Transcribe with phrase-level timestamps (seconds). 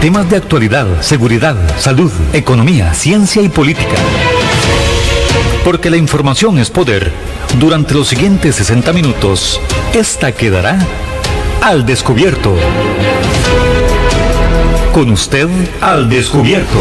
[0.00, 3.96] Temas de actualidad, seguridad, salud, economía, ciencia y política.
[5.62, 7.12] Porque la información es poder.
[7.58, 9.60] Durante los siguientes 60 minutos,
[9.92, 10.78] esta quedará
[11.60, 12.54] al descubierto.
[14.94, 15.48] Con usted
[15.82, 16.78] al descubierto.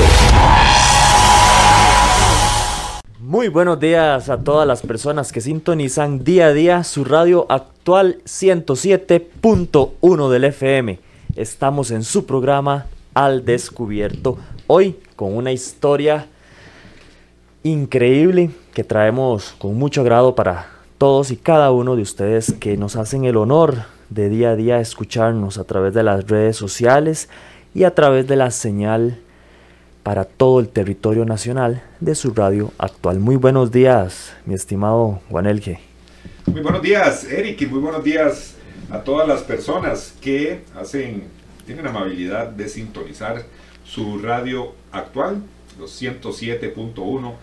[3.20, 8.20] Muy buenos días a todas las personas que sintonizan día a día su radio actual
[8.26, 11.00] 107.1 del FM.
[11.36, 12.86] Estamos en su programa
[13.20, 14.38] Al Descubierto.
[14.68, 16.28] Hoy con una historia
[17.64, 20.68] increíble que traemos con mucho agrado para
[20.98, 23.76] todos y cada uno de ustedes que nos hacen el honor
[24.10, 27.28] de día a día escucharnos a través de las redes sociales
[27.76, 29.20] y a través de la señal
[30.01, 33.20] para todo el territorio nacional de su radio actual.
[33.20, 35.81] Muy buenos días, mi estimado Juanelge.
[36.45, 38.56] Muy buenos días, Eric, y muy buenos días
[38.90, 41.23] a todas las personas que hacen,
[41.69, 43.44] tienen la amabilidad de sintonizar
[43.86, 45.44] su radio actual,
[45.78, 47.34] los 107.1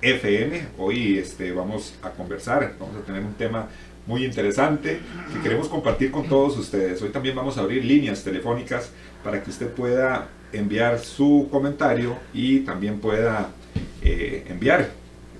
[0.00, 0.68] FM.
[0.78, 3.68] Hoy este, vamos a conversar, vamos a tener un tema
[4.06, 7.02] muy interesante que queremos compartir con todos ustedes.
[7.02, 12.60] Hoy también vamos a abrir líneas telefónicas para que usted pueda enviar su comentario y
[12.60, 13.50] también pueda
[14.00, 14.88] eh, enviar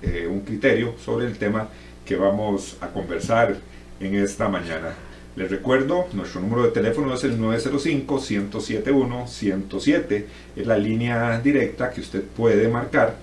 [0.03, 1.69] eh, un criterio sobre el tema
[2.05, 3.57] que vamos a conversar
[3.99, 5.06] en esta mañana.
[5.37, 10.25] Les recuerdo, nuestro número de teléfono es el 905-107-107.
[10.55, 13.17] Es la línea directa que usted puede marcar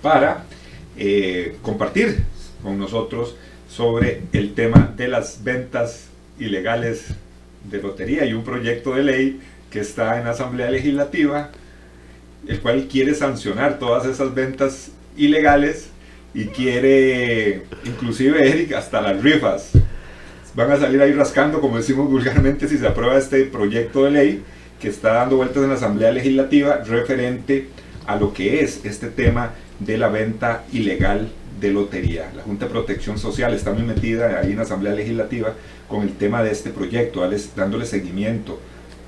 [0.00, 0.46] para
[0.96, 2.22] eh, compartir
[2.62, 3.36] con nosotros
[3.68, 7.08] sobre el tema de las ventas ilegales
[7.70, 9.38] de lotería y un proyecto de ley
[9.70, 11.50] que está en la Asamblea Legislativa,
[12.48, 15.90] el cual quiere sancionar todas esas ventas ilegales
[16.32, 19.72] y quiere, inclusive Eric, hasta las rifas.
[20.56, 24.42] Van a salir ahí rascando, como decimos vulgarmente, si se aprueba este proyecto de ley
[24.80, 27.68] que está dando vueltas en la Asamblea Legislativa referente
[28.06, 31.28] a lo que es este tema de la venta ilegal
[31.60, 32.32] de lotería.
[32.34, 35.52] La Junta de Protección Social está muy metida ahí en la Asamblea Legislativa
[35.88, 38.58] con el tema de este proyecto, dándole seguimiento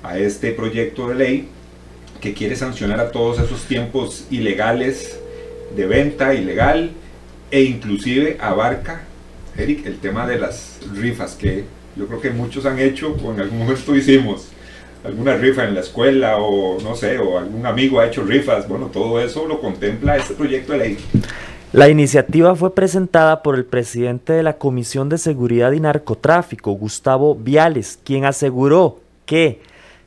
[0.03, 1.49] a este proyecto de ley
[2.21, 5.19] que quiere sancionar a todos esos tiempos ilegales
[5.75, 6.91] de venta ilegal
[7.49, 9.01] e inclusive abarca,
[9.59, 11.65] Eric, el tema de las rifas que
[11.95, 14.49] yo creo que muchos han hecho o en algún momento hicimos
[15.03, 18.87] alguna rifa en la escuela o no sé, o algún amigo ha hecho rifas, bueno,
[18.87, 20.97] todo eso lo contempla este proyecto de ley.
[21.71, 27.35] La iniciativa fue presentada por el presidente de la Comisión de Seguridad y Narcotráfico, Gustavo
[27.35, 29.61] Viales, quien aseguró que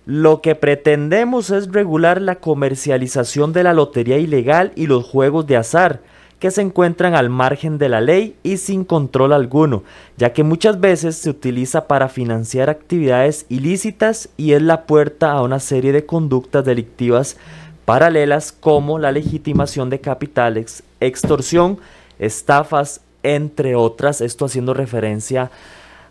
[0.04, 5.56] lo que pretendemos es regular la comercialización de la lotería ilegal y los juegos de
[5.56, 6.00] azar,
[6.42, 9.84] que se encuentran al margen de la ley y sin control alguno,
[10.16, 15.42] ya que muchas veces se utiliza para financiar actividades ilícitas y es la puerta a
[15.42, 17.36] una serie de conductas delictivas
[17.84, 21.78] paralelas como la legitimación de capitales, extorsión,
[22.18, 25.52] estafas, entre otras, esto haciendo referencia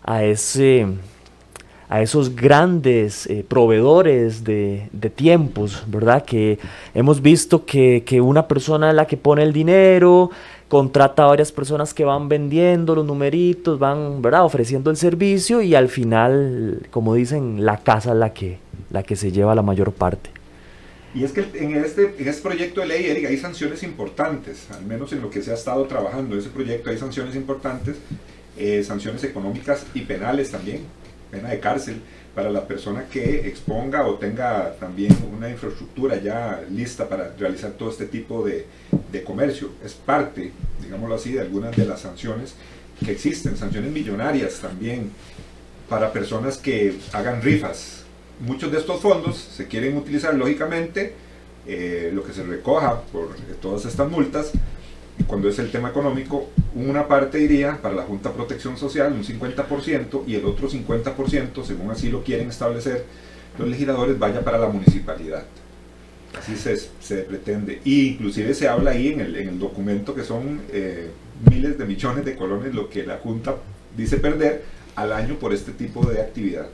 [0.02, 0.86] a ese
[1.92, 6.24] a esos grandes eh, proveedores de, tiempos, ¿verdad?
[6.24, 6.58] Que
[6.94, 10.30] hemos visto que, una persona es la que pone el dinero,
[10.68, 14.46] contrata a varias personas que van vendiendo los numeritos, van, ¿verdad?
[14.46, 18.56] Ofreciendo el servicio y al final, como dicen, la casa es la que,
[18.88, 20.30] la que se lleva la mayor parte.
[21.14, 24.86] Y es que en este, en este proyecto de ley, Eric, hay sanciones importantes, al
[24.86, 26.36] menos en lo que se ha estado trabajando.
[26.36, 27.96] En ese proyecto hay sanciones importantes,
[28.56, 31.01] eh, sanciones económicas y penales también
[31.32, 31.96] pena de cárcel
[32.34, 37.90] para la persona que exponga o tenga también una infraestructura ya lista para realizar todo
[37.90, 38.66] este tipo de,
[39.10, 39.70] de comercio.
[39.84, 42.54] Es parte, digámoslo así, de algunas de las sanciones
[43.04, 45.10] que existen, sanciones millonarias también
[45.88, 48.04] para personas que hagan rifas.
[48.40, 51.14] Muchos de estos fondos se quieren utilizar lógicamente,
[51.66, 54.52] eh, lo que se recoja por todas estas multas,
[55.26, 59.24] cuando es el tema económico, una parte iría para la Junta de Protección Social, un
[59.24, 63.04] 50%, y el otro 50%, según así lo quieren establecer
[63.58, 65.44] los legisladores, vaya para la municipalidad.
[66.38, 67.80] Así se, pretende.
[67.84, 71.10] Y inclusive se habla ahí en el, en el documento que son eh,
[71.50, 73.56] miles de millones de colones lo que la Junta
[73.96, 74.64] dice perder
[74.96, 76.68] al año por este tipo de actividad.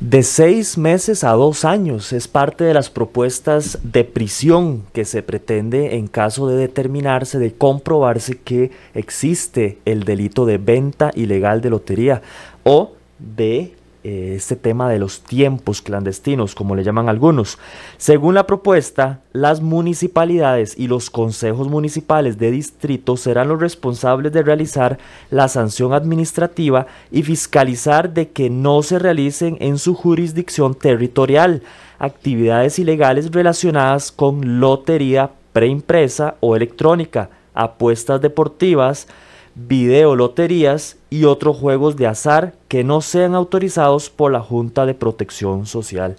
[0.00, 2.12] De seis meses a dos años.
[2.12, 7.54] Es parte de las propuestas de prisión que se pretende en caso de determinarse, de
[7.54, 12.22] comprobarse que existe el delito de venta ilegal de lotería
[12.64, 13.72] o de
[14.04, 17.58] eh, este tema de los tiempos clandestinos, como le llaman algunos.
[17.96, 24.42] Según la propuesta, las municipalidades y los consejos municipales de distrito serán los responsables de
[24.42, 24.98] realizar
[25.30, 31.62] la sanción administrativa y fiscalizar de que no se realicen en su jurisdicción territorial
[31.98, 39.08] actividades ilegales relacionadas con lotería preimpresa o electrónica, apuestas deportivas,
[39.54, 45.66] videoloterías y otros juegos de azar que no sean autorizados por la Junta de Protección
[45.66, 46.16] Social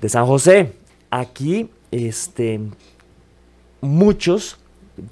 [0.00, 0.72] de San José.
[1.10, 2.60] Aquí, este,
[3.80, 4.58] muchos,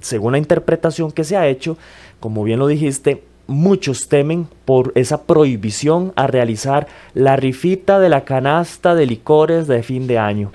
[0.01, 1.77] según la interpretación que se ha hecho,
[2.19, 8.23] como bien lo dijiste, muchos temen por esa prohibición a realizar la rifita de la
[8.23, 10.51] canasta de licores de fin de año.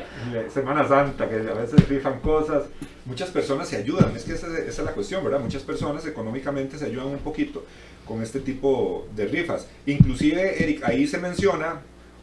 [0.48, 2.64] Semana Santa, que a veces rifan cosas,
[3.08, 5.40] muchas personas se ayudan, es que esa, es la cuestión, ¿verdad?
[5.40, 7.64] Muchas personas económicamente se ayudan un poquito
[8.06, 9.66] con este tipo de rifas.
[9.86, 11.80] Inclusive, Eric, ahí se menciona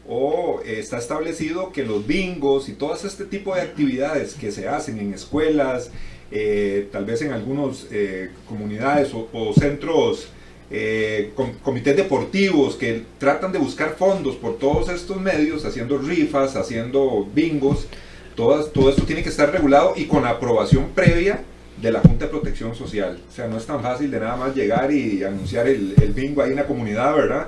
[0.07, 4.99] o está establecido que los bingos y todo este tipo de actividades que se hacen
[4.99, 5.89] en escuelas,
[6.31, 10.29] eh, tal vez en algunas eh, comunidades o centros
[10.71, 17.27] eh, comités deportivos que tratan de buscar fondos por todos estos medios, haciendo rifas, haciendo
[17.35, 17.87] bingos,
[18.35, 21.43] todo, todo esto tiene que estar regulado y con la aprobación previa
[21.81, 23.19] de la Junta de Protección Social.
[23.29, 26.51] O sea, no es tan fácil de nada más llegar y anunciar el, bingo ahí
[26.51, 27.47] en la comunidad, ¿verdad?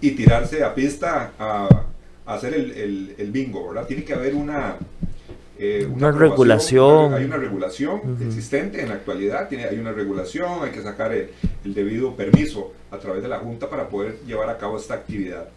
[0.00, 1.68] Y tirarse a pista a,
[2.26, 3.86] hacer el, el bingo, ¿verdad?
[3.86, 4.76] Tiene que haber una,
[5.58, 7.14] eh, una, regulación.
[7.14, 11.30] Hay una regulación existente en la actualidad, tiene, hay una regulación, hay que sacar el,
[11.64, 15.48] debido permiso a través de la Junta para poder llevar a cabo esta actividad.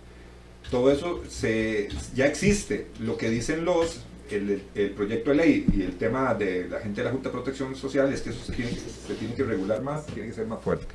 [0.71, 2.87] Todo eso se, ya existe.
[2.99, 4.05] Lo que dicen los,
[4.37, 7.33] el, el, proyecto de ley y el tema de la gente de la Junta de
[7.33, 10.47] Protección Social es que eso se tiene, se tiene que regular más, tiene que ser
[10.47, 10.87] más fuerte.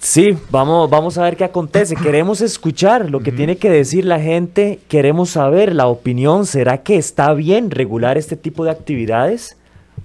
[0.00, 1.94] Sí, vamos, vamos a ver qué acontece.
[2.02, 6.44] Queremos escuchar lo que tiene que decir la gente, queremos saber la opinión.
[6.44, 9.56] ¿Será que está bien regular este tipo de actividades?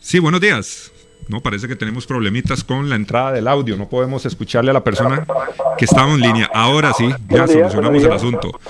[0.00, 0.90] Sí, buenos días.
[1.28, 3.76] No, parece que tenemos problemitas con la entrada del audio.
[3.76, 5.24] No podemos escucharle a la persona
[5.78, 6.50] que estaba en línea.
[6.52, 8.60] Ahora sí, ya solucionamos el asunto.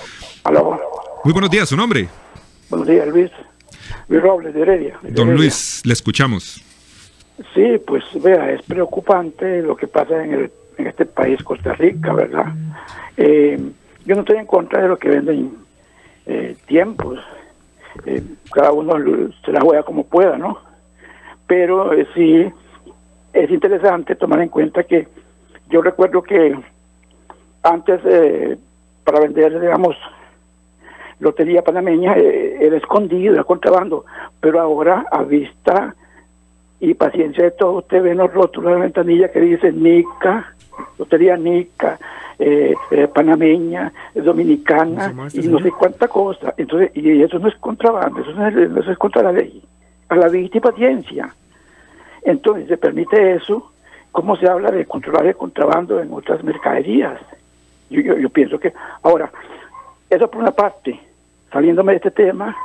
[1.25, 2.09] Muy buenos días, ¿su nombre?
[2.69, 3.31] Buenos días, Luis.
[4.09, 4.99] Luis Robles, de Heredia.
[5.03, 6.63] Don Luis, le escuchamos.
[7.55, 12.13] Sí, pues vea, es preocupante lo que pasa en, el, en este país, Costa Rica,
[12.13, 12.47] ¿verdad?
[13.17, 13.59] Eh,
[14.05, 15.53] yo no estoy en contra de lo que venden
[16.27, 17.19] eh, tiempos
[18.07, 18.95] eh, cada uno
[19.45, 20.59] se la juega como pueda, ¿no?
[21.47, 22.47] Pero sí
[23.33, 25.09] es interesante tomar en cuenta que
[25.69, 26.57] yo recuerdo que
[27.63, 28.57] antes eh,
[29.05, 29.97] para vender, digamos,
[31.21, 34.05] lotería panameña era escondido, era contrabando,
[34.41, 35.95] pero ahora a vista
[36.81, 40.55] y paciencia de todo, usted ve los rótulos de la ventanilla que dice Nica,
[40.99, 41.99] lotería Nica,
[42.39, 46.55] eh, eh, panameña, dominicana y no sé cuánta cosa.
[46.57, 49.63] Entonces, y eso no es contrabando, eso no es, contra la ley.
[50.09, 51.35] A la vista y paciencia.
[52.23, 53.73] Entonces, se permite eso,
[54.11, 57.21] ¿cómo se habla de controlar el contrabando en otras mercaderías?
[57.91, 58.73] Yo, yo, pienso que,
[59.03, 59.31] ahora,
[60.09, 60.99] eso por una parte,
[61.53, 62.57] saliéndome de este tema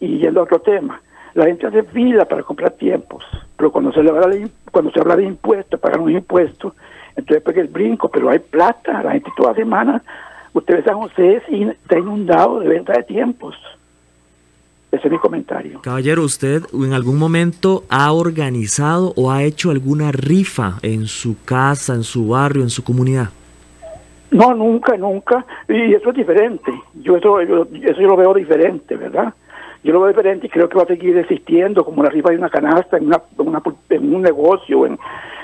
[0.00, 1.00] y yendo a otro tema.
[1.34, 3.24] La gente hace fila para comprar tiempos,
[3.56, 6.74] pero cuando se, habla de, cuando se habla de impuestos, pagan un impuesto,
[7.16, 10.02] entonces pega el brinco, pero hay plata, la gente toda semana,
[10.52, 13.56] ustedes San José está inundado de venta de tiempos.
[14.92, 15.80] Ese es mi comentario.
[15.82, 21.94] Caballero, ¿usted en algún momento ha organizado o ha hecho alguna rifa en su casa,
[21.94, 23.30] en su barrio, en su comunidad?
[24.34, 25.46] No, nunca, nunca.
[25.68, 26.72] Y eso es diferente.
[26.94, 29.32] Yo eso, yo, eso yo lo veo diferente, ¿verdad?
[29.84, 32.38] Yo lo veo diferente y creo que va a seguir existiendo como la rifa de
[32.38, 33.22] una canasta en, una,
[33.90, 34.88] en un negocio,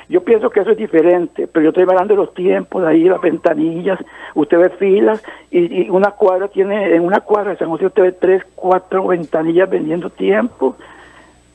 [0.08, 3.20] yo pienso que eso es diferente, pero yo estoy hablando de los tiempos, ahí las
[3.20, 3.96] ventanillas,
[4.34, 8.12] usted ve filas y, una cuadra tiene, en una cuadra de San José usted ve
[8.12, 10.74] tres, cuatro ventanillas vendiendo tiempo.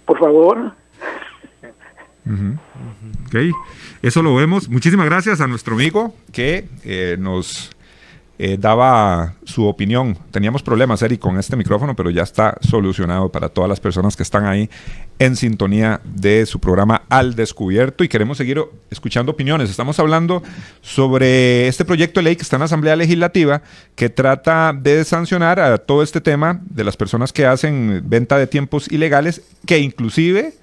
[0.06, 0.72] Por favor.
[2.26, 3.36] Ok,
[4.02, 4.70] eso lo vemos.
[4.70, 7.76] Muchísimas gracias a nuestro amigo que eh, nos
[8.38, 10.18] eh, daba su opinión.
[10.32, 14.24] Teníamos problemas, Eric, con este micrófono, pero ya está solucionado para todas las personas que
[14.24, 14.70] están ahí
[15.20, 19.70] en sintonía de su programa Al Descubierto y queremos seguir escuchando opiniones.
[19.70, 20.44] Estamos hablando
[20.82, 23.62] sobre este proyecto de ley que está en la Asamblea Legislativa
[23.96, 28.48] que trata de sancionar a todo este tema de las personas que hacen venta de
[28.48, 30.56] tiempos ilegales, que inclusive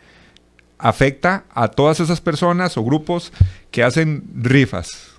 [0.82, 3.32] afecta a todas esas personas o grupos
[3.70, 5.12] que hacen rifas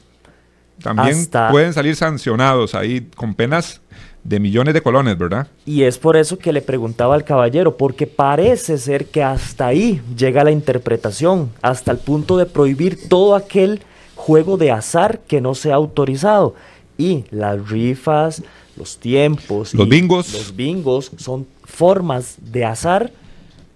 [0.81, 3.81] también pueden salir sancionados ahí con penas
[4.23, 5.47] de millones de colones, ¿verdad?
[5.65, 10.01] Y es por eso que le preguntaba al caballero, porque parece ser que hasta ahí
[10.17, 13.81] llega la interpretación, hasta el punto de prohibir todo aquel
[14.15, 16.55] juego de azar que no sea autorizado.
[16.97, 18.43] Y las rifas,
[18.77, 20.33] los tiempos, los bingos.
[20.33, 23.11] Los bingos son formas de azar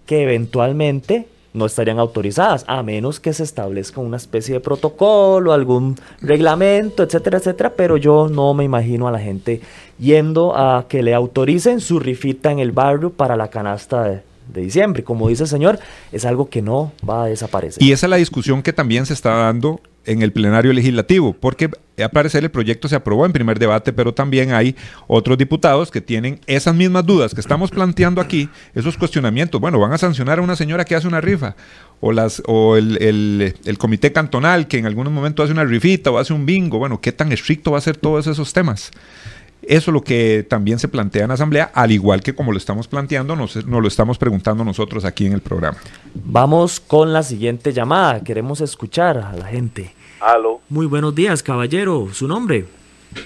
[0.05, 5.95] que eventualmente no estarían autorizadas, a menos que se establezca una especie de protocolo, algún
[6.21, 9.61] reglamento, etcétera, etcétera, pero yo no me imagino a la gente
[9.99, 14.21] yendo a que le autoricen su rifita en el barrio para la canasta de,
[14.53, 15.03] de diciembre.
[15.03, 15.79] Como dice el señor,
[16.11, 17.81] es algo que no va a desaparecer.
[17.81, 21.69] Y esa es la discusión que también se está dando en el plenario legislativo, porque
[22.01, 24.73] a parecer el proyecto se aprobó en primer debate, pero también hay
[25.05, 29.59] otros diputados que tienen esas mismas dudas que estamos planteando aquí, esos cuestionamientos.
[29.59, 31.57] Bueno, van a sancionar a una señora que hace una rifa,
[31.99, 36.17] o, las, o el, el comité cantonal que en algún momento hace una rifita o
[36.17, 36.79] hace un bingo.
[36.79, 38.91] Bueno, ¿qué tan estricto va a ser todos esos temas?
[39.67, 42.57] Eso es lo que también se plantea en la Asamblea, al igual que como lo
[42.57, 45.77] estamos planteando, nos, nos, lo estamos preguntando nosotros aquí en el programa.
[46.13, 48.23] Vamos con la siguiente llamada.
[48.23, 49.93] Queremos escuchar a la gente.
[50.21, 50.61] Aló.
[50.69, 52.07] Muy buenos días, caballero.
[52.13, 52.65] ¿Su nombre?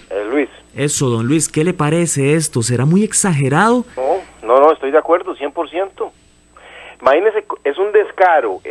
[0.10, 0.50] Eh, Luis.
[0.76, 2.62] Eso, don Luis, ¿qué le parece esto?
[2.62, 3.86] ¿Será muy exagerado?
[3.96, 6.12] No, no, no, estoy de acuerdo, 100%.
[7.02, 8.62] Imagínese, es un descaro,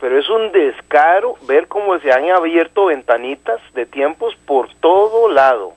[0.00, 5.74] pero es un descaro ver cómo se han abierto ventanitas de tiempos por todo lado,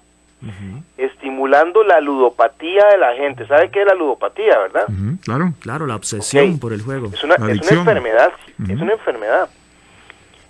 [0.97, 3.45] estimulando la ludopatía de la gente.
[3.47, 4.87] ¿Sabe qué es la ludopatía, verdad?
[5.23, 5.53] claro.
[5.59, 7.09] Claro, la obsesión por el juego.
[7.13, 8.31] Es una, es una enfermedad,
[8.63, 9.49] es una enfermedad.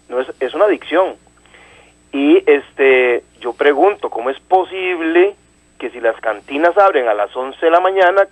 [0.08, 1.15] No es, es una adicción.
[2.12, 5.36] Y este, yo pregunto, ¿cómo es posible
[5.77, 8.27] que si las cantinas abren a las 11 de la mañana,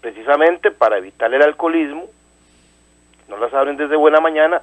[0.00, 2.04] precisamente para evitar el alcoholismo,
[3.28, 4.62] no las abren desde buena mañana,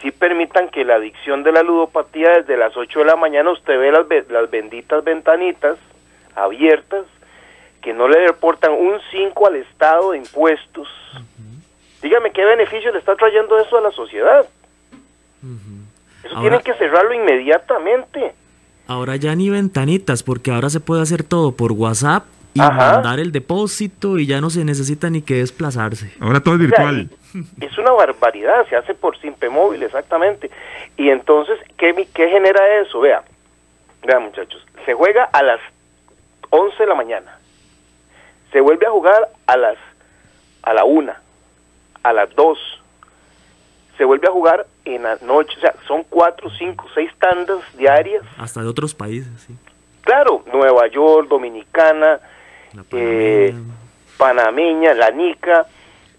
[0.00, 3.78] si permitan que la adicción de la ludopatía desde las 8 de la mañana usted
[3.78, 5.76] ve las, las benditas ventanitas
[6.36, 7.04] abiertas
[7.82, 10.88] que no le reportan un 5 al Estado de impuestos.
[12.02, 14.46] Dígame qué beneficio le está trayendo eso a la sociedad.
[16.24, 18.34] Eso tienen que cerrarlo inmediatamente.
[18.86, 22.24] Ahora ya ni ventanitas, porque ahora se puede hacer todo por WhatsApp
[22.58, 26.12] y mandar el depósito y ya no se necesita ni que desplazarse.
[26.20, 27.08] Ahora todo es virtual.
[27.60, 30.50] es una barbaridad, se hace por simple móvil, exactamente.
[30.96, 33.00] Y entonces, ¿qué, ¿qué genera eso?
[33.00, 33.22] Vea,
[34.02, 35.60] vea muchachos, se juega a las
[36.50, 37.38] 11 de la mañana,
[38.52, 39.76] se vuelve a jugar a las
[40.62, 41.12] a la 1,
[42.02, 42.58] a las 2,
[43.96, 48.22] se vuelve a jugar en la noche, o sea, son cuatro, cinco, seis tandas diarias.
[48.38, 49.54] Hasta de otros países, sí.
[50.02, 52.20] Claro, Nueva York, Dominicana,
[52.92, 53.54] eh,
[54.16, 55.66] panameña, la Nica.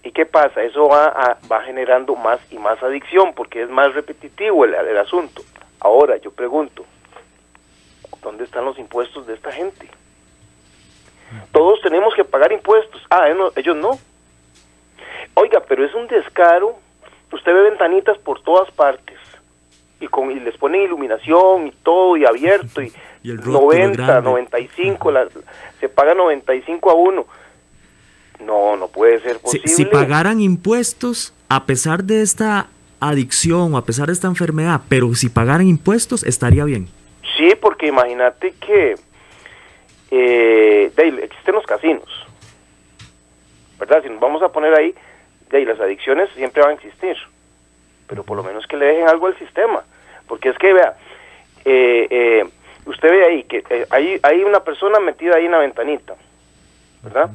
[0.03, 0.63] ¿Y qué pasa?
[0.63, 5.41] Eso va, va generando más y más adicción porque es más repetitivo el, asunto.
[5.81, 6.85] Ahora, yo pregunto,
[8.21, 9.89] ¿dónde están los impuestos de esta gente?
[11.51, 13.01] Todos tenemos que pagar impuestos.
[13.09, 13.99] Ah, ellos no.
[15.35, 16.79] Oiga, pero es un descaro
[17.31, 19.17] usted ve ventanitas por todas partes
[19.99, 22.91] y, con, y les ponen iluminación y todo y abierto y,
[23.23, 25.27] y el 90, 95, la,
[25.79, 27.25] se paga 95 a uno.
[28.39, 29.67] No, no puede ser posible.
[29.67, 32.67] Si, si, pagaran impuestos, a pesar de esta
[32.99, 36.87] adicción o a pesar de esta enfermedad, pero si pagaran impuestos, estaría bien.
[37.37, 38.95] Sí, porque imagínate que
[40.11, 42.09] eh, existen los casinos,
[43.79, 44.01] ¿verdad?
[44.03, 44.95] Si nos vamos a poner ahí,
[45.49, 47.17] de las adicciones siempre van a existir,
[48.07, 49.83] pero por lo menos que le dejen algo al sistema,
[50.27, 50.95] porque es que vea,
[51.65, 52.49] eh, eh,
[52.89, 56.15] usted ve ahí que eh, hay, hay una persona metida ahí en la ventanita,
[57.03, 57.29] ¿verdad?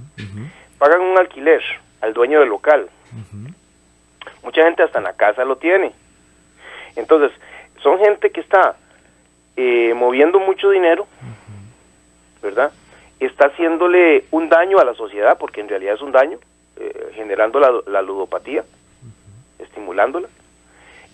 [0.79, 1.63] Pagan un alquiler
[2.01, 2.89] al dueño del local.
[4.43, 5.93] Mucha gente hasta en la casa lo tiene.
[6.97, 7.33] Entonces,
[7.83, 8.77] son gente que está
[9.95, 11.07] moviendo mucho dinero,
[12.43, 12.73] ¿verdad?
[13.21, 16.39] Está haciéndole un daño a la sociedad, porque en realidad es un daño,
[17.15, 18.65] generando la, ludopatía,
[19.59, 20.29] estimulándola,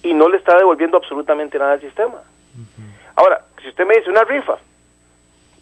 [0.03, 2.23] y no le está devolviendo absolutamente nada al sistema.
[3.21, 4.57] Ahora, si usted me dice una rifa,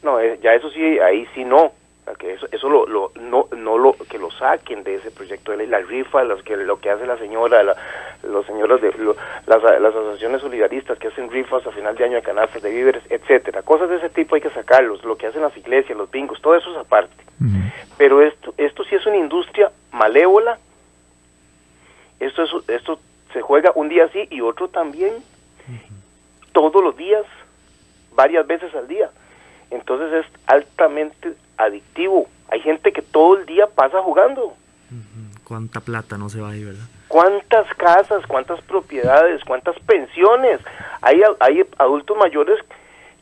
[0.05, 1.73] no, eh, ya eso sí, ahí sí no.
[2.19, 5.59] Que eso, eso lo, lo, no, no lo, que lo saquen de ese proyecto de
[5.59, 7.63] ley, la rifa, los que, lo que hace la señora,
[8.23, 8.95] los señores de
[9.47, 13.03] las, las, asociaciones solidaristas que hacen rifas a final de año de canastas de víveres,
[13.11, 16.41] etcétera, cosas de ese tipo hay que sacarlos, lo que hacen las iglesias, los bingos,
[16.41, 17.25] todo eso es aparte.
[17.99, 20.59] Pero esto, esto sí es una industria malévola,
[22.21, 23.01] esto es, esto
[23.35, 25.13] se juega un día sí y otro también,
[26.53, 27.27] todos los días,
[28.19, 29.09] varias veces al día.
[29.71, 32.27] Entonces es altamente adictivo.
[32.51, 34.55] Hay gente que todo el día pasa jugando.
[35.45, 36.85] ¿Cuánta plata no se va ahí, verdad?
[37.07, 40.61] ¿Cuántas casas, cuántas propiedades, cuántas pensiones?
[41.01, 42.59] Hay, hay adultos mayores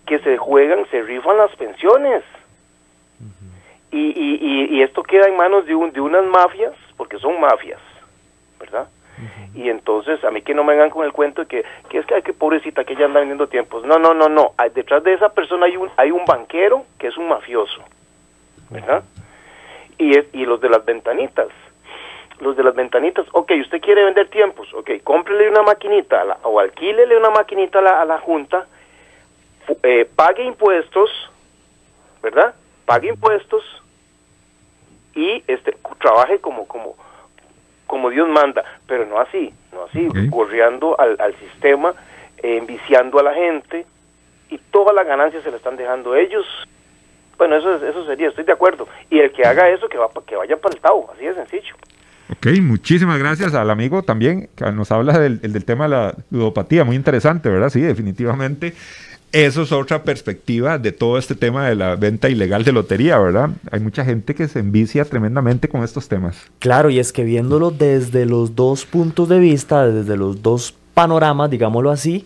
[0.07, 2.25] que se juegan, se rifan las pensiones.
[3.93, 7.81] y, y, y, esto queda en manos de, un, de unas mafias, porque son mafias,
[8.59, 8.88] ¿verdad?
[9.54, 12.06] Y entonces, a mí que no me vengan con el cuento de que, que es
[12.06, 13.85] que, hay que pobrecita, que ella anda vendiendo tiempos.
[13.85, 14.52] No, no, no, no.
[14.75, 17.82] Detrás de esa persona hay un, hay un banquero que es un mafioso.
[18.70, 19.04] ¿Verdad?
[19.99, 21.49] Y, es, y los de las ventanitas.
[22.40, 27.16] Los de las ventanitas, ok, usted quiere vender tiempos, ok, cómprele una maquinita o alquílele
[27.16, 28.66] una maquinita a la, a la Junta,
[29.82, 31.11] eh, pague impuestos,
[32.23, 32.54] ¿verdad?
[32.85, 33.64] Pague impuestos
[35.14, 36.94] y este trabaje como como
[37.87, 41.95] como Dios manda, pero no así, no así, corriendo al, al sistema,
[42.38, 43.87] eh, enviciando a la gente
[44.50, 46.45] y todas las ganancias se le están dejando ellos.
[47.38, 48.88] Bueno, eso, eso sería, estoy de acuerdo.
[49.11, 51.75] Y el que haga eso, que, va, que vaya para el Tao, así de sencillo.
[52.31, 56.85] Ok, muchísimas gracias al amigo también que nos habla del, del tema de la ludopatía,
[56.85, 57.68] muy interesante, ¿verdad?
[57.68, 58.75] Sí, definitivamente.
[59.33, 63.51] Eso es otra perspectiva de todo este tema de la venta ilegal de lotería, ¿verdad?
[63.71, 66.37] Hay mucha gente que se envicia tremendamente con estos temas.
[66.59, 71.51] Claro, y es que viéndolo desde los dos puntos de vista, desde los dos panoramas,
[71.51, 72.25] digámoslo así,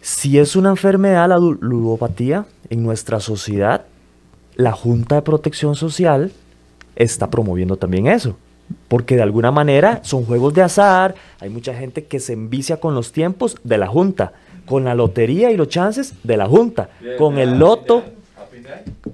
[0.00, 3.84] si es una enfermedad la ludopatía en nuestra sociedad,
[4.56, 6.32] la Junta de Protección Social
[6.96, 8.36] está promoviendo también eso.
[8.88, 12.94] Porque de alguna manera son juegos de azar, hay mucha gente que se envicia con
[12.94, 14.32] los tiempos de la Junta
[14.66, 16.88] con la lotería y los chances de la Junta.
[17.18, 18.02] Con el loto,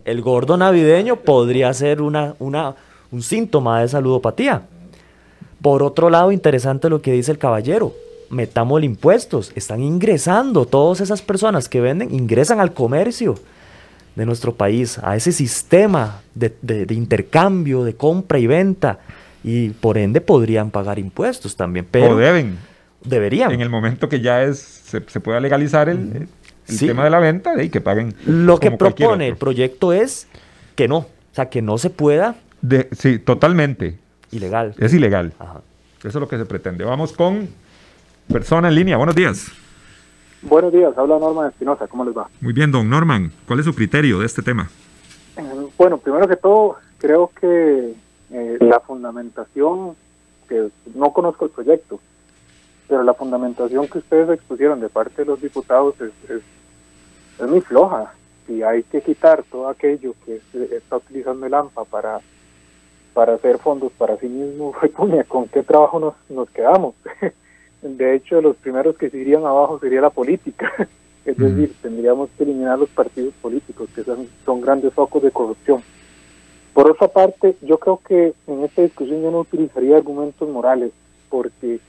[0.05, 2.75] el gordo navideño podría ser una, una,
[3.11, 4.63] un síntoma de saludopatía.
[5.61, 7.93] Por otro lado, interesante lo que dice el caballero.
[8.31, 9.53] Metamos impuestos.
[9.55, 13.35] Están ingresando todas esas personas que venden, ingresan al comercio
[14.15, 18.99] de nuestro país, a ese sistema de, de intercambio, de compra y venta.
[19.43, 21.87] Y por ende podrían pagar impuestos también.
[21.91, 22.59] Pero, deben.
[23.05, 23.53] Deberían.
[23.53, 26.29] En el momento que ya es, se, pueda legalizar el,
[26.79, 28.15] tema de la venta, y que paguen.
[28.27, 30.29] Lo que propone el proyecto es
[30.75, 32.37] que no, o sea, que no se pueda.
[32.61, 33.99] De, sí, totalmente.
[34.31, 34.75] Ilegal.
[34.79, 35.33] Es ilegal.
[36.01, 36.85] Eso es lo que se pretende.
[36.85, 37.49] Vamos con
[38.31, 38.97] persona en línea.
[38.97, 39.51] Buenos días.
[40.43, 42.29] Buenos días, habla Norman Espinosa, ¿cómo les va?
[42.41, 44.71] Muy bien, don Norman, ¿cuál es su criterio de este tema?
[45.37, 45.43] Eh,
[45.77, 47.95] bueno, primero que todo, creo que
[48.31, 49.97] eh, la fundamentación,
[50.49, 52.01] que no conozco el proyecto,
[52.89, 58.13] pero la fundamentación que ustedes expusieron de parte de los diputados es, es, muy floja.
[58.47, 60.41] Si hay que quitar todo aquello que
[60.75, 62.21] está utilizando el AMPA para,
[63.13, 64.75] para hacer fondos para sí mismo,
[65.29, 66.95] ¿con qué trabajo nos, nos quedamos?
[67.83, 70.73] de hecho, los primeros que se irían abajo sería la política.
[71.27, 75.83] es decir, tendríamos que eliminar los partidos políticos, que son, son grandes focos de corrupción.
[76.73, 80.93] Por otra parte, yo creo que en esta discusión yo no utilizaría argumentos morales,
[81.29, 81.81] porque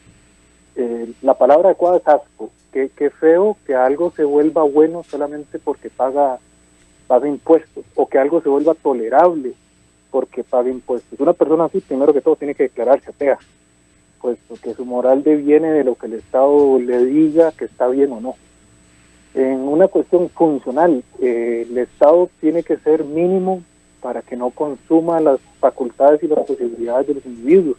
[0.80, 2.52] eh, la palabra adecuada es asco.
[2.72, 6.40] Qué, qué feo que algo se vuelva bueno solamente porque paga,
[7.08, 9.54] paga impuestos o que algo se vuelva tolerable
[10.10, 11.20] porque paga impuestos.
[11.20, 13.38] Una persona así, primero que todo, tiene que declararse atea,
[14.22, 18.14] puesto que su moral deviene de lo que el Estado le diga que está bien
[18.14, 18.36] o no.
[19.34, 23.64] En una cuestión funcional, eh, el Estado tiene que ser mínimo
[24.02, 27.78] para que no consuma las facultades y las posibilidades de los individuos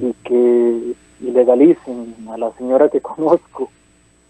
[0.00, 3.70] y que y legalicen a la señora que conozco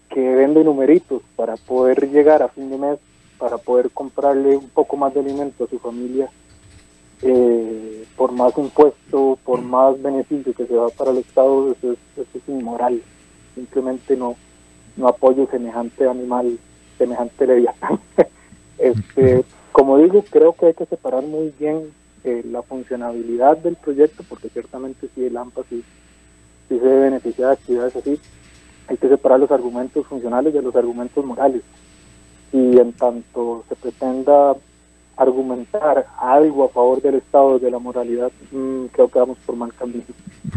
[0.09, 2.99] que vende numeritos para poder llegar a fin de mes
[3.43, 6.29] para poder comprarle un poco más de alimento a su familia,
[7.21, 12.47] eh, por más impuesto, por más beneficio que se va para el Estado, eso es,
[12.47, 13.01] inmoral.
[13.53, 14.37] Simplemente no,
[14.95, 16.57] no apoyo semejante animal,
[16.97, 17.99] semejante leviatán.
[18.77, 21.91] este, como digo, creo que hay que separar muy bien
[22.23, 25.83] eh, la funcionabilidad del proyecto, porque ciertamente si el AMPA sí,
[26.69, 28.19] sí se debe beneficiar de actividades así,
[28.87, 31.61] hay que separar los argumentos funcionales de los argumentos morales.
[32.51, 34.55] Y en tanto se pretenda
[35.17, 39.73] argumentar algo a favor del Estado, de la moralidad, mm, creo que vamos por mal
[39.73, 40.03] camino.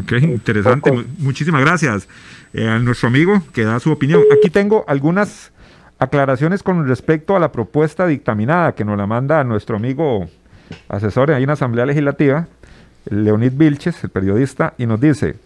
[0.00, 0.90] Ok, interesante.
[1.18, 2.08] Muchísimas gracias
[2.52, 4.22] eh, a nuestro amigo que da su opinión.
[4.32, 5.52] Aquí tengo algunas
[5.98, 10.26] aclaraciones con respecto a la propuesta dictaminada que nos la manda nuestro amigo
[10.88, 12.48] asesor ahí en la Asamblea Legislativa,
[13.08, 15.36] Leonid Vilches, el periodista, y nos dice,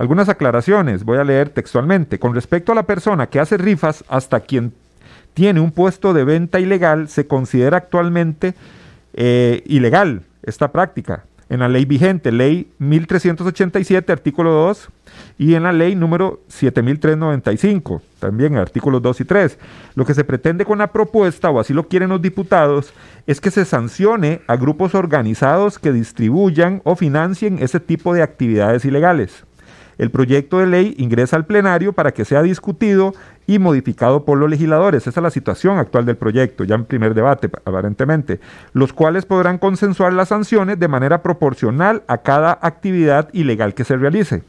[0.00, 4.40] algunas aclaraciones, voy a leer textualmente, con respecto a la persona que hace rifas hasta
[4.40, 4.72] quien
[5.34, 8.54] tiene un puesto de venta ilegal, se considera actualmente
[9.12, 14.88] eh, ilegal esta práctica en la ley vigente, ley 1387, artículo 2,
[15.36, 19.58] y en la ley número 7395, también artículos 2 y 3.
[19.96, 22.94] Lo que se pretende con la propuesta, o así lo quieren los diputados,
[23.26, 28.86] es que se sancione a grupos organizados que distribuyan o financien ese tipo de actividades
[28.86, 29.44] ilegales.
[30.00, 33.12] El proyecto de ley ingresa al plenario para que sea discutido
[33.46, 35.06] y modificado por los legisladores.
[35.06, 38.40] Esa es la situación actual del proyecto, ya en primer debate aparentemente,
[38.72, 43.94] los cuales podrán consensuar las sanciones de manera proporcional a cada actividad ilegal que se
[43.98, 44.42] realice.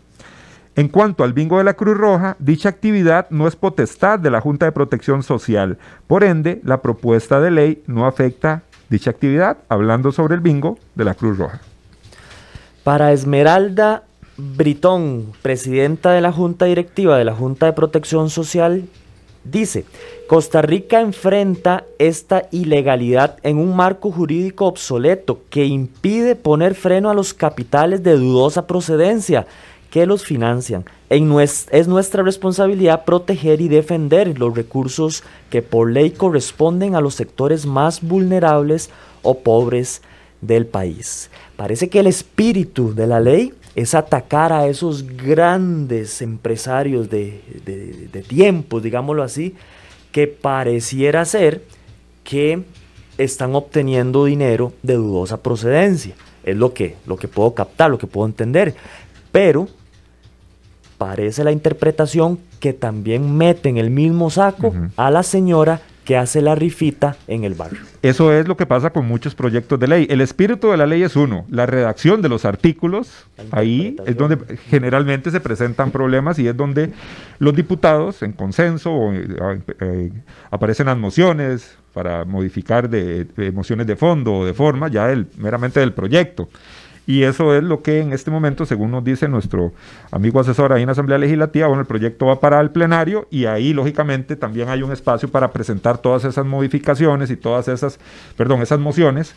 [0.78, 4.40] En cuanto al bingo de la Cruz Roja, dicha actividad no es potestad de la
[4.40, 5.78] Junta de Protección Social.
[6.08, 11.04] Por ende, la propuesta de ley no afecta dicha actividad, hablando sobre el bingo de
[11.04, 11.60] la Cruz Roja.
[12.86, 14.04] Para Esmeralda
[14.44, 18.86] Britón, presidenta de la Junta Directiva de la Junta de Protección Social,
[19.44, 19.86] dice,
[20.28, 27.14] Costa Rica enfrenta esta ilegalidad en un marco jurídico obsoleto que impide poner freno a
[27.14, 29.46] los capitales de dudosa procedencia
[29.92, 30.86] que los financian.
[31.10, 37.68] es nuestra responsabilidad proteger y defender los recursos que por ley corresponden a los sectores
[37.68, 38.90] más vulnerables
[39.22, 40.02] o pobres
[40.42, 41.30] del país.
[41.58, 48.22] Parece que el espíritu de la ley es atacar a esos grandes empresarios de, de,
[48.22, 49.56] tiempos, digámoslo así,
[50.12, 51.64] que pareciera ser
[52.24, 52.64] que
[53.18, 56.16] están obteniendo dinero de dudosa procedencia.
[56.44, 58.76] Es lo que, lo que puedo captar, lo que puedo entender.
[59.32, 59.68] Pero
[60.98, 66.42] parece la interpretación que también mete en el mismo saco a la señora que hace
[66.42, 67.80] la rifita en el barrio.
[68.02, 70.08] Eso es lo que pasa con muchos proyectos de ley.
[70.10, 74.58] El espíritu de la ley es uno, la redacción de los artículos, ahí es donde
[74.70, 76.92] generalmente se presentan problemas y es donde
[77.38, 80.12] los diputados en consenso eh, eh,
[80.50, 85.94] aparecen las mociones para modificar de, mociones de fondo o de forma ya meramente del
[85.94, 86.50] proyecto.
[87.08, 89.74] Y eso es lo que en este momento, según nos dice nuestro
[90.12, 93.46] amigo asesor ahí en la Asamblea Legislativa, bueno, el proyecto va para el plenario y
[93.46, 98.00] ahí, lógicamente, también hay un espacio para presentar todas esas modificaciones y todas esas,
[98.38, 99.36] perdón, esas mociones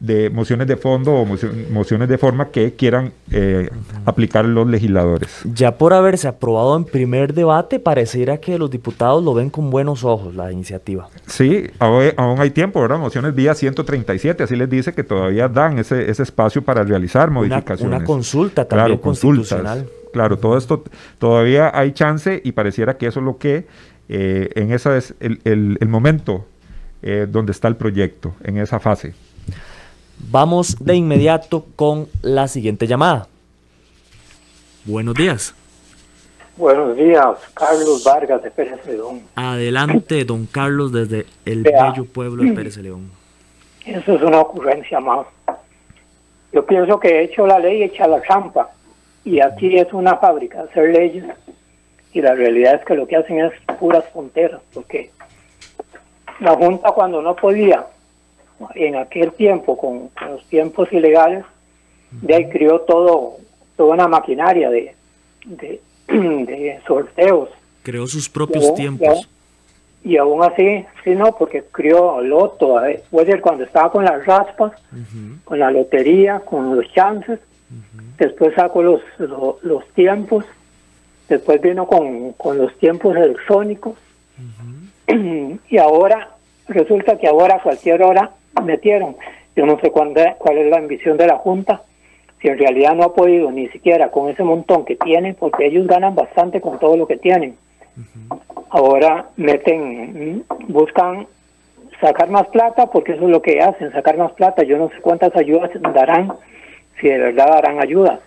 [0.00, 1.26] de mociones de fondo o
[1.70, 3.70] mociones de forma que quieran eh,
[4.04, 5.30] aplicar los legisladores.
[5.44, 10.04] Ya por haberse aprobado en primer debate, pareciera que los diputados lo ven con buenos
[10.04, 11.08] ojos la iniciativa.
[11.26, 12.98] Sí, aún, hay tiempo, ¿verdad?
[12.98, 17.96] Mociones vía 137, así les dice que todavía dan ese, ese espacio para realizar modificaciones.
[17.96, 19.88] Una, consulta también claro, constitucional.
[20.12, 20.84] claro, todo esto
[21.18, 23.66] todavía hay chance y pareciera que eso es lo que
[24.08, 26.44] eh, en esa es el, el, momento
[27.02, 29.14] eh, donde está el proyecto, en esa fase.
[30.18, 33.28] Vamos de inmediato con la siguiente llamada.
[34.84, 35.54] Buenos días.
[36.56, 39.22] Buenos días, Carlos Vargas de Pérez León.
[39.34, 43.10] Adelante, don Carlos, desde el bello pueblo de Pérez León.
[43.84, 45.26] Eso es una ocurrencia más.
[46.52, 48.70] Yo pienso que he hecho la ley, hecha la trampa.
[49.24, 51.24] Y aquí es una fábrica de hacer leyes.
[52.12, 55.10] Y la realidad es que lo que hacen es puras fronteras, porque
[56.38, 57.84] la Junta cuando no podía
[58.74, 61.44] en aquel tiempo, con, los tiempos ilegales,
[62.10, 63.36] de ahí crió todo,
[63.76, 64.94] toda una maquinaria de,
[65.44, 65.80] de,
[66.86, 67.50] sorteos.
[67.82, 69.28] Creó sus propios tiempos.
[70.04, 72.76] Y, aún así, sí, no, porque crió loto,
[73.10, 74.72] puede ser cuando estaba con las raspas,
[75.44, 77.40] con la lotería, con los chances,
[78.18, 80.44] después sacó los, los, tiempos,
[81.28, 83.94] después vino con, con los tiempos electrónicos,
[85.68, 86.28] y ahora
[86.68, 88.30] resulta que ahora a cualquier hora
[88.62, 89.16] metieron.
[89.56, 91.82] Yo no sé cuál, cuál es la ambición de la Junta,
[92.40, 95.86] si en realidad no ha podido ni siquiera con ese montón que tienen, porque ellos
[95.86, 97.56] ganan bastante con todo lo que tienen.
[98.70, 101.26] Ahora meten, buscan
[102.00, 104.62] sacar más plata, porque eso es lo que hacen, sacar más plata.
[104.62, 106.32] Yo no sé cuántas ayudas darán,
[107.00, 108.20] si de verdad darán ayudas,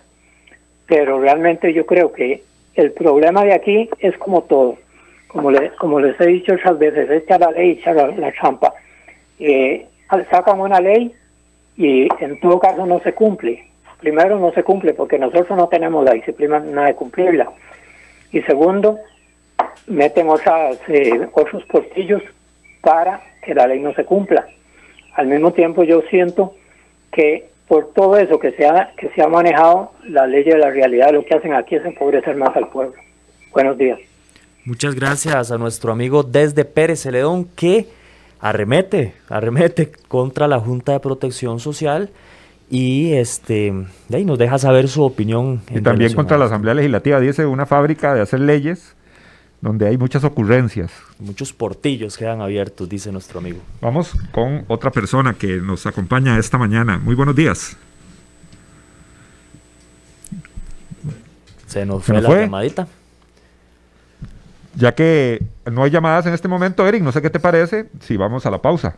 [0.86, 2.42] pero realmente yo creo que
[2.74, 4.76] el problema de aquí es como todo,
[5.26, 8.72] como, le, como les he dicho muchas veces, echar la ley, echar la, trampa.
[9.38, 9.86] Eh,
[10.30, 11.14] sacan una ley
[11.76, 13.68] y en todo caso no se cumple.
[14.00, 17.50] Primero no se cumple porque nosotros no tenemos la disciplina de cumplirla.
[18.32, 18.98] Y segundo,
[19.86, 22.22] meten otras, eh, otros portillos
[22.80, 24.46] para que la ley no se cumpla.
[25.14, 26.54] Al mismo tiempo yo siento
[27.12, 30.70] que por todo eso que se ha, que se ha manejado, la ley de la
[30.70, 32.94] realidad lo que hacen aquí es empobrecer más al pueblo.
[33.52, 33.98] Buenos días.
[34.64, 37.86] Muchas gracias a nuestro amigo desde Pérez Celedón que
[38.40, 42.10] arremete, arremete contra la Junta de Protección Social
[42.70, 43.72] y este
[44.08, 45.62] de ahí nos deja saber su opinión.
[45.70, 48.94] Y también contra la Asamblea Legislativa, dice una fábrica de hacer leyes
[49.60, 50.92] donde hay muchas ocurrencias.
[51.18, 53.58] Muchos portillos quedan abiertos, dice nuestro amigo.
[53.80, 56.98] Vamos con otra persona que nos acompaña esta mañana.
[56.98, 57.76] Muy buenos días.
[61.66, 62.86] Se nos fue la llamadita.
[64.78, 68.16] Ya que no hay llamadas en este momento, Eric, no sé qué te parece si
[68.16, 68.94] vamos a la pausa.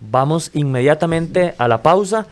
[0.00, 2.28] Vamos inmediatamente a la pausa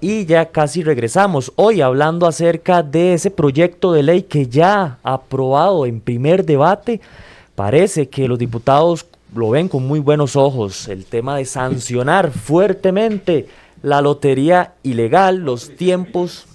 [0.00, 1.52] y ya casi regresamos.
[1.56, 7.00] Hoy hablando acerca de ese proyecto de ley que ya aprobado en primer debate.
[7.56, 10.86] Parece que los diputados lo ven con muy buenos ojos.
[10.86, 13.48] El tema de sancionar fuertemente
[13.82, 16.46] la lotería ilegal, los tiempos.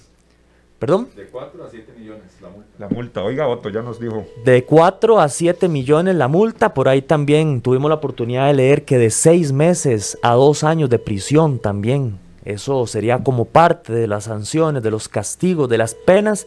[0.80, 1.08] ¿Perdón?
[1.14, 2.70] De 4 a 7 millones la multa.
[2.78, 4.26] La multa, oiga Otto, ya nos dijo.
[4.44, 6.74] De 4 a 7 millones la multa.
[6.74, 10.90] Por ahí también tuvimos la oportunidad de leer que de 6 meses a 2 años
[10.90, 15.94] de prisión también eso sería como parte de las sanciones, de los castigos, de las
[15.94, 16.46] penas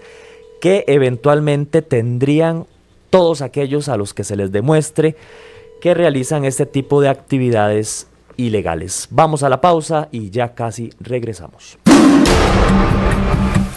[0.59, 2.65] que eventualmente tendrían
[3.09, 5.15] todos aquellos a los que se les demuestre
[5.81, 9.07] que realizan este tipo de actividades ilegales.
[9.11, 11.77] Vamos a la pausa y ya casi regresamos.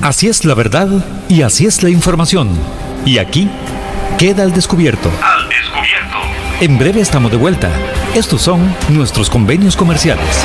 [0.00, 0.88] Así es la verdad
[1.28, 2.48] y así es la información.
[3.04, 3.48] Y aquí
[4.18, 5.10] queda el descubierto.
[5.22, 6.18] Al descubierto.
[6.60, 7.70] En breve estamos de vuelta.
[8.14, 10.44] Estos son nuestros convenios comerciales.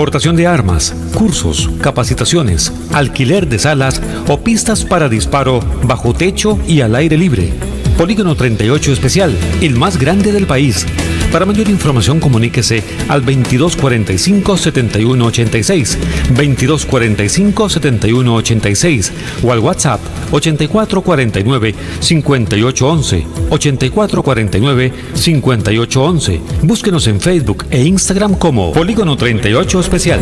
[0.00, 6.80] Portación de armas, cursos, capacitaciones, alquiler de salas o pistas para disparo bajo techo y
[6.80, 7.52] al aire libre.
[7.98, 10.86] Polígono 38 Especial, el más grande del país.
[11.32, 15.96] Para mayor información comuníquese al 2245-7186,
[16.34, 19.10] 2245-7186
[19.44, 20.00] o al WhatsApp
[20.32, 26.40] 8449-5811, 8449-5811.
[26.62, 30.20] Búsquenos en Facebook e Instagram como Polígono 38 Especial.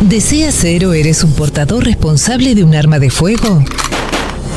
[0.00, 3.64] ¿Deseas ser o eres un portador responsable de un arma de fuego?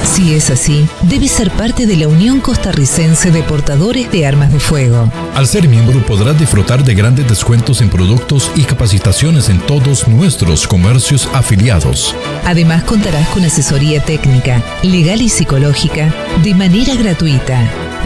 [0.03, 4.59] Si es así, debes ser parte de la Unión Costarricense de Portadores de Armas de
[4.59, 5.11] Fuego.
[5.35, 10.67] Al ser miembro podrás disfrutar de grandes descuentos en productos y capacitaciones en todos nuestros
[10.67, 12.15] comercios afiliados.
[12.45, 17.59] Además contarás con asesoría técnica, legal y psicológica de manera gratuita.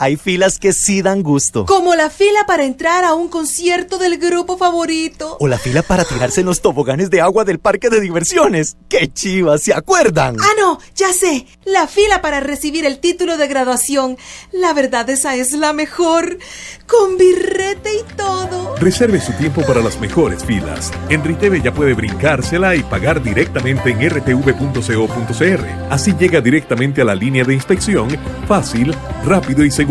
[0.00, 1.66] Hay filas que sí dan gusto.
[1.66, 5.36] Como la fila para entrar a un concierto del grupo favorito.
[5.40, 8.78] O la fila para tirarse en los toboganes de agua del parque de diversiones.
[8.88, 9.62] ¡Qué chivas!
[9.62, 10.36] ¿Se acuerdan?
[10.40, 11.46] Ah, no, ya sé.
[11.66, 14.16] La fila para recibir el título de graduación.
[14.52, 16.38] La verdad, esa es la mejor.
[16.86, 18.76] Con birrete y todo.
[18.76, 20.90] Reserve su tiempo para las mejores filas.
[21.10, 25.66] En Riteve ya puede brincársela y pagar directamente en rtv.co.cr.
[25.90, 28.08] Así llega directamente a la línea de inspección,
[28.48, 29.89] fácil, rápido y seguro.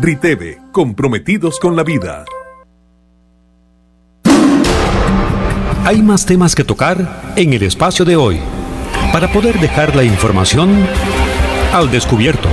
[0.00, 2.24] Riteve, comprometidos con la vida.
[5.84, 8.38] Hay más temas que tocar en el espacio de hoy
[9.12, 10.86] para poder dejar la información
[11.74, 12.48] al descubierto.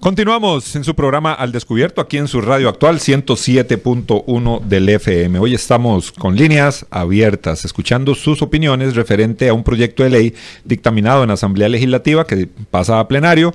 [0.00, 5.38] Continuamos en su programa Al Descubierto, aquí en su radio actual 107.1 del FM.
[5.38, 10.34] Hoy estamos con líneas abiertas, escuchando sus opiniones referente a un proyecto de ley
[10.64, 13.54] dictaminado en la Asamblea Legislativa que pasa a plenario,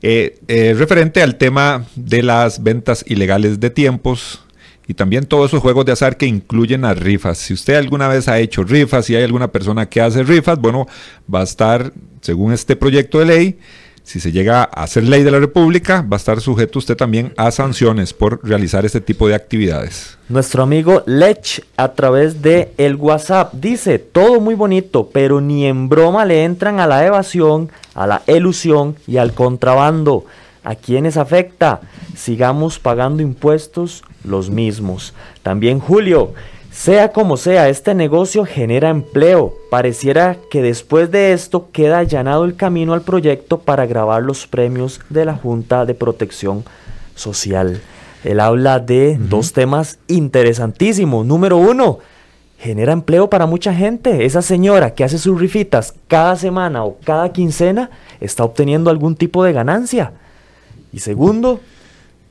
[0.00, 4.46] eh, eh, referente al tema de las ventas ilegales de tiempos
[4.88, 7.36] y también todos esos juegos de azar que incluyen las rifas.
[7.36, 10.86] Si usted alguna vez ha hecho rifas, si hay alguna persona que hace rifas, bueno,
[11.32, 13.58] va a estar, según este proyecto de ley,
[14.04, 17.32] si se llega a hacer ley de la República, va a estar sujeto usted también
[17.36, 20.18] a sanciones por realizar este tipo de actividades.
[20.28, 25.88] Nuestro amigo Lech a través de el WhatsApp dice, todo muy bonito, pero ni en
[25.88, 30.24] broma le entran a la evasión, a la elusión y al contrabando.
[30.64, 31.80] ¿A quiénes afecta?
[32.16, 35.12] Sigamos pagando impuestos los mismos.
[35.42, 36.34] También Julio,
[36.72, 39.54] sea como sea, este negocio genera empleo.
[39.70, 45.00] Pareciera que después de esto queda allanado el camino al proyecto para grabar los premios
[45.10, 46.64] de la Junta de Protección
[47.14, 47.80] Social.
[48.24, 51.26] Él habla de dos temas interesantísimos.
[51.26, 51.98] Número uno,
[52.58, 54.24] genera empleo para mucha gente.
[54.24, 59.44] Esa señora que hace sus rifitas cada semana o cada quincena está obteniendo algún tipo
[59.44, 60.12] de ganancia.
[60.92, 61.60] Y segundo,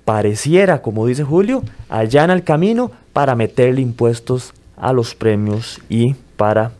[0.06, 6.72] pareciera, como dice Julio, allana el camino para meterle impuestos a los premios y para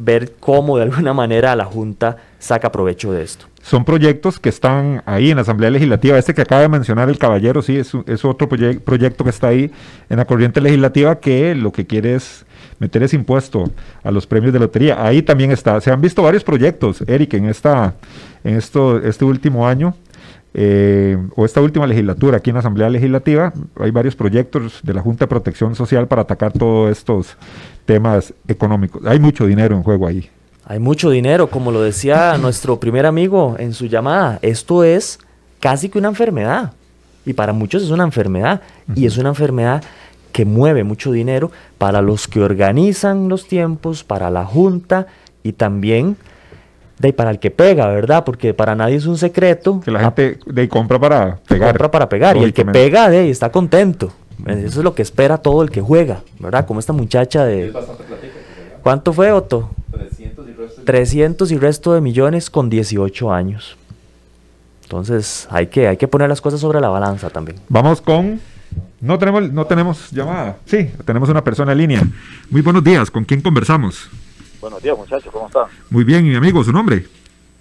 [0.00, 3.46] ver cómo de alguna manera la Junta saca provecho de esto.
[3.62, 6.16] Son proyectos que están ahí en la Asamblea Legislativa.
[6.16, 9.70] Este que acaba de mencionar el caballero, sí, es, otro proyecto que está ahí
[10.08, 12.46] en la corriente legislativa que lo que quiere es
[12.78, 13.64] meter ese impuesto
[14.02, 15.04] a los premios de lotería.
[15.04, 15.80] Ahí también está.
[15.80, 17.94] Se han visto varios proyectos, Eric, en, esta,
[18.42, 19.94] en esto, este último año
[20.54, 25.02] eh, o esta última legislatura aquí en la Asamblea Legislativa, hay varios proyectos de la
[25.02, 27.36] Junta de Protección Social para atacar todos estos
[27.84, 29.04] temas económicos.
[29.06, 30.28] Hay mucho dinero en juego ahí.
[30.64, 35.18] Hay mucho dinero, como lo decía nuestro primer amigo en su llamada, esto es
[35.60, 36.72] casi que una enfermedad.
[37.24, 38.62] Y para muchos es una enfermedad.
[38.94, 39.82] Y es una enfermedad
[40.32, 45.06] que mueve mucho dinero para los que organizan los tiempos, para la Junta
[45.42, 46.16] y también
[46.98, 48.24] de para el que pega, ¿verdad?
[48.24, 49.80] Porque para nadie es un secreto.
[49.84, 51.70] Que la gente de compra para pegar.
[51.70, 52.36] Compra para pegar.
[52.36, 54.12] Y el que pega de está contento.
[54.46, 56.66] Eso es lo que espera todo el que juega, ¿verdad?
[56.66, 57.72] Como esta muchacha de...
[58.82, 59.70] ¿Cuánto fue, Otto?
[59.90, 63.76] 300 y resto de, 300 y resto de millones con 18 años.
[64.84, 67.58] Entonces hay que, hay que poner las cosas sobre la balanza también.
[67.68, 68.40] Vamos con...
[69.00, 70.56] No tenemos, no tenemos llamada.
[70.64, 72.02] Sí, tenemos una persona en línea.
[72.50, 73.10] Muy buenos días.
[73.10, 74.08] ¿Con quién conversamos?
[74.60, 75.66] Buenos días, muchachos, ¿cómo están?
[75.88, 77.06] Muy bien, mi amigo, ¿su nombre?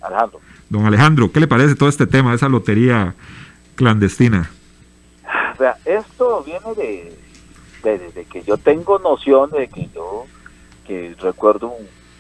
[0.01, 0.39] Alejandro.
[0.67, 3.13] Don Alejandro, ¿qué le parece todo este tema, esa lotería
[3.75, 4.49] clandestina?
[5.53, 7.13] O sea, esto viene de,
[7.83, 10.25] de, que yo tengo noción de que yo,
[10.87, 11.71] que recuerdo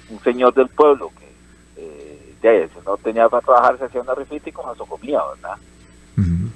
[0.09, 1.27] un, señor del pueblo que
[1.77, 5.57] eh, ya, no tenía para trabajar, se hacía una rifita y con eso comía, ¿verdad?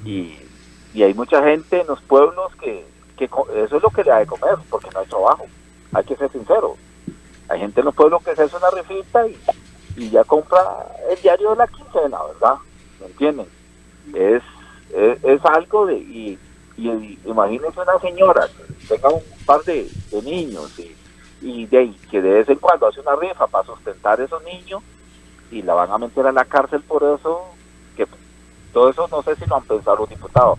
[0.05, 0.35] y,
[0.93, 2.85] y hay mucha gente en los pueblos que,
[3.17, 5.45] que eso es lo que le da de comer, porque no hay trabajo.
[5.93, 6.77] Hay que ser sincero
[7.51, 10.61] hay gente en los pueblos que se hace una rifita y, ya compra
[11.09, 12.55] el diario de la quincena, ¿verdad?
[12.99, 13.45] ¿Me entienden?
[14.13, 14.41] Es,
[14.93, 15.97] es, algo de...
[15.97, 16.39] Y,
[16.77, 19.89] y, imagínense una señora que tenga un par de,
[20.23, 20.95] niños y,
[21.41, 24.81] y de, que de vez en cuando hace una rifa para sustentar esos niños
[25.51, 27.43] y la van a meter a la cárcel por eso,
[27.97, 28.07] que
[28.71, 30.57] todo eso no sé si lo han pensado los diputados.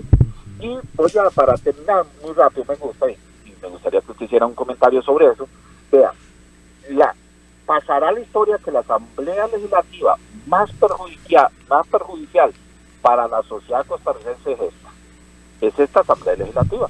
[0.60, 3.16] Y pues ya para terminar muy rápido me gusta y
[3.62, 5.48] me gustaría que usted hiciera un comentario sobre eso.
[5.90, 6.12] Vea,
[6.90, 7.14] la,
[7.66, 10.16] pasará la historia que la Asamblea Legislativa
[10.46, 12.52] más perjudicial, más perjudicial
[13.00, 14.90] para la sociedad costarricense es esta.
[15.60, 16.88] Es esta Asamblea Legislativa.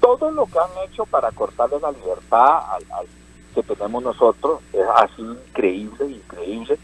[0.00, 3.06] Todo lo que han hecho para cortarle la libertad al,
[3.54, 6.78] que tenemos nosotros es así increíble, increíble.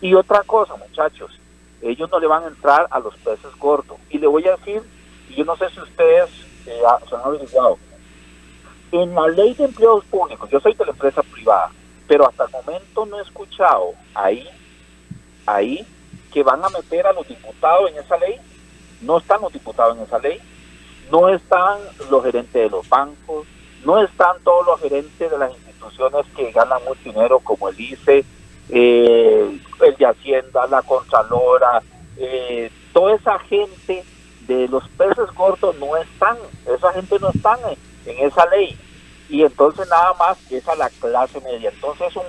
[0.00, 1.38] Y otra cosa, muchachos,
[1.82, 3.98] ellos no le van a entrar a los peces gordos.
[4.10, 4.82] Y le voy a decir,
[5.36, 6.30] yo no sé si ustedes
[6.66, 7.78] eh, se han averiguado,
[8.92, 11.70] en la ley de empleados públicos, yo soy de la empresa privada,
[12.06, 14.48] pero hasta el momento no he escuchado ahí
[15.46, 15.86] ahí
[16.32, 18.36] que van a meter a los diputados en esa ley.
[19.02, 20.40] No están los diputados en esa ley,
[21.10, 21.78] no están
[22.10, 23.46] los gerentes de los bancos,
[23.84, 28.24] no están todos los gerentes de las instituciones que ganan mucho dinero como el ICE,
[28.70, 31.82] eh, el de Hacienda, la Contralora,
[32.16, 34.02] eh, toda esa gente
[34.46, 36.36] de los peces gordos no están,
[36.66, 37.58] esa gente no está
[38.06, 38.76] en, en esa ley.
[39.28, 41.70] Y entonces nada más es a la clase media.
[41.70, 42.24] Entonces un,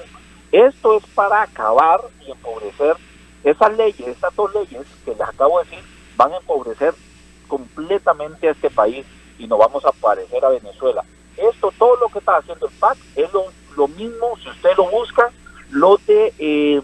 [0.51, 2.95] esto es para acabar y empobrecer
[3.43, 5.83] esas leyes, estas dos leyes que les acabo de decir,
[6.17, 6.93] van a empobrecer
[7.47, 9.05] completamente a este país
[9.37, 11.03] y nos vamos a parecer a Venezuela.
[11.37, 15.29] Esto, todo lo que está haciendo el PAC es lo, mismo, si usted lo busca,
[15.69, 16.81] lo de eh,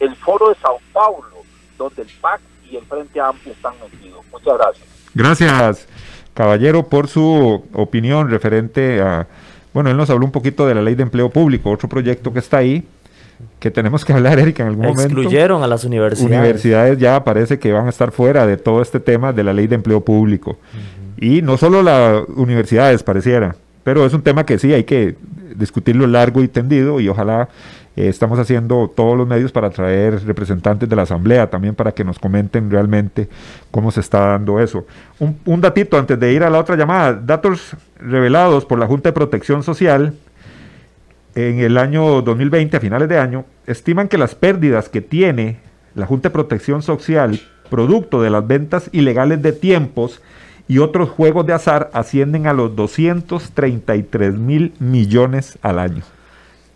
[0.00, 1.42] el foro de Sao Paulo,
[1.76, 2.40] donde el PAC
[2.70, 4.24] y el Frente Amplio están metidos.
[4.32, 4.88] Muchas gracias.
[5.12, 5.88] Gracias,
[6.34, 9.26] caballero, por su opinión referente a,
[9.72, 12.38] bueno, él nos habló un poquito de la ley de empleo público, otro proyecto que
[12.38, 12.84] está ahí,
[13.58, 15.20] que tenemos que hablar, Erika, en algún momento.
[15.20, 16.30] Excluyeron a las universidades.
[16.30, 19.66] Universidades ya parece que van a estar fuera de todo este tema de la ley
[19.66, 20.58] de empleo público.
[21.16, 23.54] Y no solo las universidades, pareciera,
[23.84, 25.16] pero es un tema que sí hay que
[25.60, 27.48] discutirlo largo y tendido y ojalá
[27.94, 32.02] eh, estamos haciendo todos los medios para traer representantes de la Asamblea también para que
[32.02, 33.28] nos comenten realmente
[33.70, 34.86] cómo se está dando eso.
[35.20, 39.10] Un, un datito antes de ir a la otra llamada, datos revelados por la Junta
[39.10, 40.14] de Protección Social
[41.34, 45.58] en el año 2020, a finales de año, estiman que las pérdidas que tiene
[45.94, 50.20] la Junta de Protección Social, producto de las ventas ilegales de tiempos
[50.70, 56.04] y otros juegos de azar, ascienden a los 233 mil millones al año.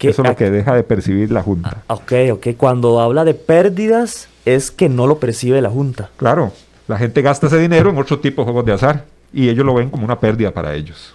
[0.01, 1.85] Eso es lo que deja de percibir la Junta.
[1.87, 2.49] Ah, ok, ok.
[2.57, 6.11] Cuando habla de pérdidas, es que no lo percibe la Junta.
[6.17, 6.51] Claro,
[6.89, 9.75] la gente gasta ese dinero en otro tipo de juegos de azar y ellos lo
[9.75, 11.15] ven como una pérdida para ellos.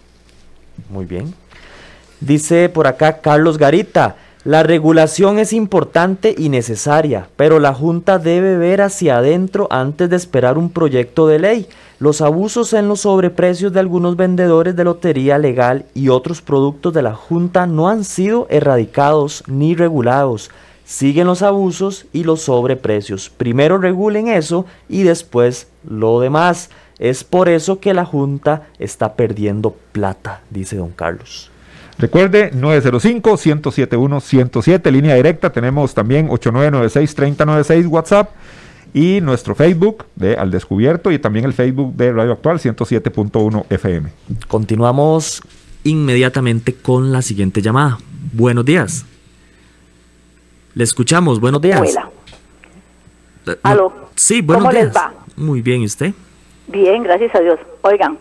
[0.89, 1.33] Muy bien.
[2.21, 4.15] Dice por acá Carlos Garita,
[4.45, 10.15] la regulación es importante y necesaria, pero la Junta debe ver hacia adentro antes de
[10.15, 11.67] esperar un proyecto de ley.
[11.99, 17.01] Los abusos en los sobreprecios de algunos vendedores de lotería legal y otros productos de
[17.01, 20.49] la Junta no han sido erradicados ni regulados.
[20.85, 23.29] Siguen los abusos y los sobreprecios.
[23.29, 26.69] Primero regulen eso y después lo demás.
[26.99, 31.51] Es por eso que la Junta está perdiendo plata, dice don Carlos.
[31.97, 35.51] Recuerde, 905-107-107, línea directa.
[35.51, 38.29] Tenemos también 8996-3096 WhatsApp
[38.93, 44.09] y nuestro Facebook de Al Descubierto y también el Facebook de Radio Actual 107.1 FM.
[44.47, 45.41] Continuamos
[45.83, 47.97] inmediatamente con la siguiente llamada.
[48.33, 49.05] Buenos días.
[50.73, 51.81] Le escuchamos, buenos días.
[51.81, 52.09] Hola.
[53.47, 53.93] Eh, Aló.
[54.15, 54.93] Sí, buenos días.
[55.35, 56.13] Muy bien, ¿y usted?
[56.67, 57.59] Bien, gracias a Dios.
[57.81, 58.19] Oigan,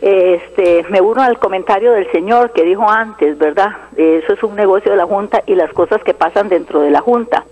[0.00, 3.70] este, me uno al comentario del señor que dijo antes, ¿verdad?
[3.96, 7.00] Eso es un negocio de la Junta y las cosas que pasan dentro de la
[7.00, 7.44] Junta.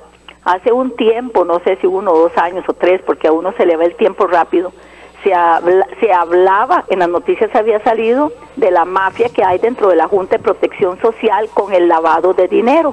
[0.45, 3.65] Hace un tiempo, no sé si uno, dos años o tres, porque a uno se
[3.65, 4.73] le va el tiempo rápido,
[5.23, 5.33] se,
[6.01, 10.09] se hablaba, en las noticias había salido de la mafia que hay dentro de la
[10.09, 12.93] Junta de Protección Social con el lavado de dinero.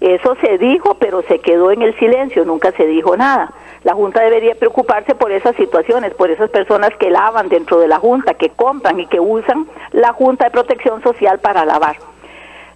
[0.00, 3.52] Eso se dijo, pero se quedó en el silencio, nunca se dijo nada.
[3.84, 7.98] La Junta debería preocuparse por esas situaciones, por esas personas que lavan dentro de la
[7.98, 11.96] Junta, que compran y que usan la Junta de Protección Social para lavar.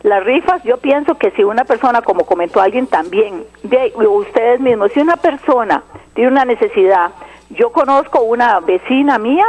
[0.03, 4.92] Las rifas, yo pienso que si una persona, como comentó alguien también, de ustedes mismos,
[4.92, 5.82] si una persona
[6.14, 7.11] tiene una necesidad,
[7.51, 9.46] yo conozco una vecina mía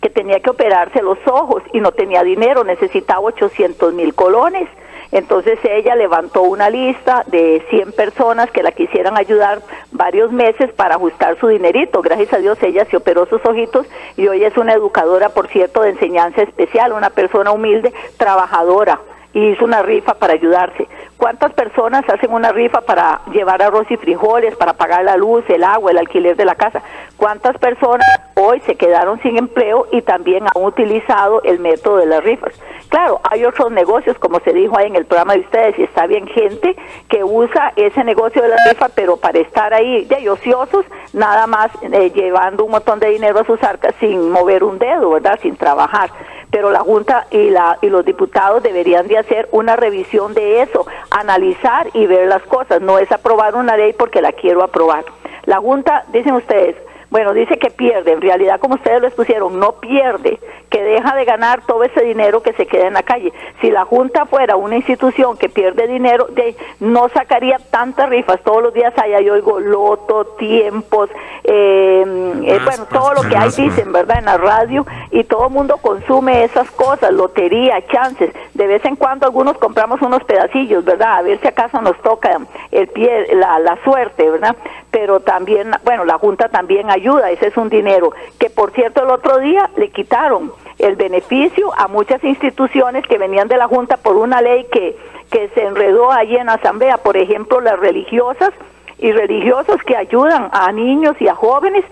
[0.00, 4.68] que tenía que operarse los ojos y no tenía dinero, necesitaba 800 mil colones
[5.12, 9.62] entonces ella levantó una lista de 100 personas que la quisieran ayudar
[9.92, 12.02] varios meses para ajustar su dinerito.
[12.02, 15.82] Gracias a Dios ella se operó sus ojitos y hoy es una educadora, por cierto,
[15.82, 19.00] de enseñanza especial, una persona humilde, trabajadora
[19.36, 20.88] y hizo una rifa para ayudarse.
[21.18, 25.62] ¿Cuántas personas hacen una rifa para llevar arroz y frijoles, para pagar la luz, el
[25.62, 26.80] agua, el alquiler de la casa?
[27.18, 32.24] ¿Cuántas personas hoy se quedaron sin empleo y también han utilizado el método de las
[32.24, 32.54] rifas?
[32.88, 36.06] Claro, hay otros negocios, como se dijo ahí en el programa de ustedes, y está
[36.06, 36.74] bien gente
[37.10, 41.70] que usa ese negocio de la rifa, pero para estar ahí de ociosos, nada más
[41.82, 45.38] eh, llevando un montón de dinero a sus arcas sin mover un dedo, ¿verdad?
[45.42, 46.08] Sin trabajar
[46.56, 50.86] pero la Junta y, la, y los diputados deberían de hacer una revisión de eso,
[51.10, 52.80] analizar y ver las cosas.
[52.80, 55.04] No es aprobar una ley porque la quiero aprobar.
[55.44, 56.74] La Junta, dicen ustedes,
[57.10, 60.40] Bueno, dice que pierde, en realidad como ustedes lo expusieron, no pierde,
[60.70, 63.32] que deja de ganar todo ese dinero que se queda en la calle.
[63.60, 68.62] Si la Junta fuera una institución que pierde dinero, de, no sacaría tantas rifas, todos
[68.62, 71.08] los días hay, yo oigo loto, tiempos,
[71.44, 72.04] eh,
[72.44, 74.18] eh, bueno, todo lo que hay dicen, ¿verdad?
[74.18, 78.96] En la radio, y todo el mundo consume esas cosas, lotería, chances, de vez en
[78.96, 81.18] cuando algunos compramos unos pedacillos, ¿verdad?
[81.18, 82.36] A ver si acaso nos toca
[82.72, 84.56] el pie, la, la suerte, ¿verdad?
[84.90, 89.10] Pero también, bueno, la Junta también ayuda, ese es un dinero que por cierto el
[89.10, 94.16] otro día le quitaron el beneficio a muchas instituciones que venían de la Junta por
[94.16, 94.96] una ley que,
[95.30, 98.50] que se enredó allí en asamblea, por ejemplo las religiosas
[98.98, 101.84] y religiosos que ayudan a niños y a jóvenes,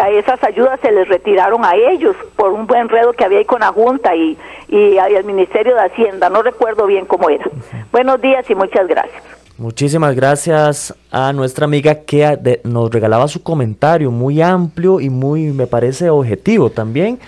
[0.00, 3.44] a esas ayudas se les retiraron a ellos por un buen enredo que había ahí
[3.44, 7.44] con la Junta y, y, el Ministerio de Hacienda, no recuerdo bien cómo era.
[7.90, 9.41] Buenos días y muchas gracias.
[9.62, 15.68] Muchísimas gracias a nuestra amiga que nos regalaba su comentario muy amplio y muy, me
[15.68, 17.20] parece, objetivo también.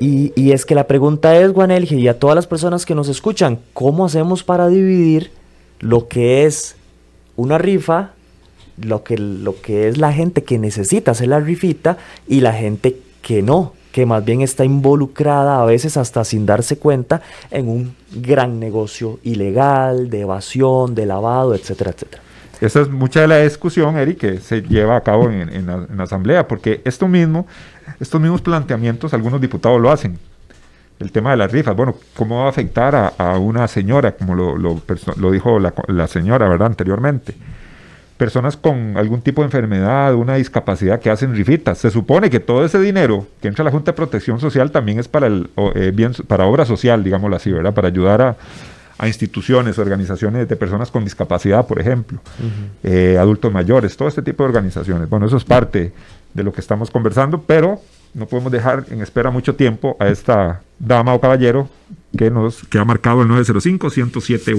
[0.00, 3.10] Y, y es que la pregunta es, Juanelge, y a todas las personas que nos
[3.10, 5.30] escuchan, ¿cómo hacemos para dividir
[5.78, 6.74] lo que es
[7.36, 8.12] una rifa,
[8.78, 12.96] lo que, lo que es la gente que necesita hacer la rifita y la gente
[13.20, 13.74] que no?
[13.92, 19.20] Que más bien está involucrada a veces hasta sin darse cuenta en un gran negocio
[19.22, 22.22] ilegal, de evasión, de lavado, etcétera, etcétera.
[22.60, 26.46] Esa es mucha de la discusión, Eric, que se lleva a cabo en, la, Asamblea,
[26.46, 27.46] porque esto mismo,
[27.98, 30.18] estos mismos planteamientos algunos diputados lo hacen.
[31.00, 34.56] El tema de las rifas, bueno, ¿cómo va a afectar a, una señora, como lo,
[34.56, 37.34] lo, dijo la, la señora, ¿verdad?, anteriormente?
[38.22, 41.78] Personas con algún tipo de enfermedad, una discapacidad que hacen rifitas.
[41.78, 45.00] Se supone que todo ese dinero que entra a la Junta de Protección Social también
[45.00, 47.74] es para el eh, bien, para obra social, digámoslo así, ¿verdad?
[47.74, 48.36] Para ayudar a,
[49.08, 52.20] instituciones, organizaciones de personas con discapacidad, por ejemplo,
[52.84, 55.08] eh, adultos mayores, todo este tipo de organizaciones.
[55.08, 55.92] Bueno, eso es parte
[56.32, 57.80] de lo que estamos conversando, pero
[58.14, 61.68] no podemos dejar en espera mucho tiempo a esta dama o caballero
[62.16, 64.54] que nos que ha marcado el 905 107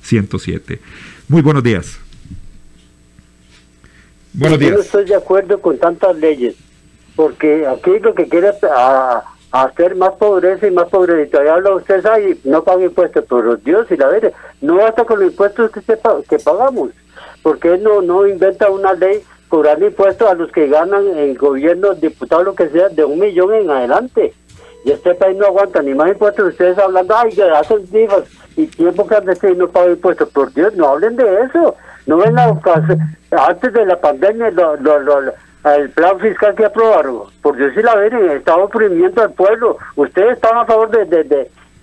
[0.00, 0.80] 107.
[1.28, 1.98] Muy buenos días.
[4.34, 4.70] Buenos días.
[4.70, 6.54] Yo no estoy de acuerdo con tantas leyes,
[7.14, 11.22] porque aquí lo que quiere a, hacer más pobreza y más pobreza.
[11.22, 15.04] Y todavía habla usted ahí, no paga impuestos, pero Dios y la verdad, no basta
[15.04, 16.90] con los impuestos que, que pagamos,
[17.42, 21.94] porque él no, no inventa una ley cobrando impuestos a los que ganan en gobierno,
[21.94, 24.32] diputados, lo que sea, de un millón en adelante.
[24.84, 26.48] Y este país no aguanta ni más impuestos.
[26.48, 28.24] Ustedes hablando, ay, que hacen divas
[28.56, 30.30] y tiempo que y no paga impuestos.
[30.30, 31.76] Por Dios, no hablen de eso.
[32.06, 32.48] No ven la
[33.30, 39.22] antes de la pandemia, el plan fiscal que aprobaron, por decir la verdad, estaba oprimiendo
[39.22, 39.78] al pueblo.
[39.96, 41.24] Ustedes están a favor de, de,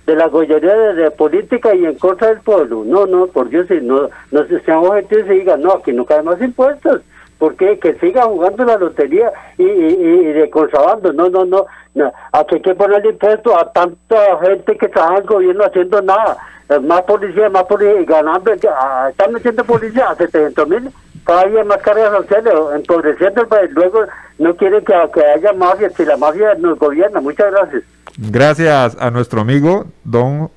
[0.05, 2.83] de, la gollería de, política y en contra del pueblo.
[2.85, 6.41] No, no, por Dios, no, no sean objetivos y digan, no, aquí no caen más
[6.41, 7.01] impuestos.
[7.37, 11.13] porque Que siga jugando la lotería y, y, de contrabando.
[11.13, 11.65] No, no, no.
[11.95, 12.13] no.
[12.33, 16.37] Aquí hay que ponerle impuestos a tanta gente que trabaja en el gobierno haciendo nada
[16.77, 20.91] más policía, más policía, ganando, ah, están metiendo policía a 700 mil,
[21.25, 23.71] cada día más cargas sociales, empobreciendo el país.
[23.71, 24.05] Luego
[24.37, 27.21] no quieren que, haya mafia, si la mafia nos gobierna.
[27.21, 27.83] Muchas gracias.
[28.17, 30.49] Gracias a nuestro amigo don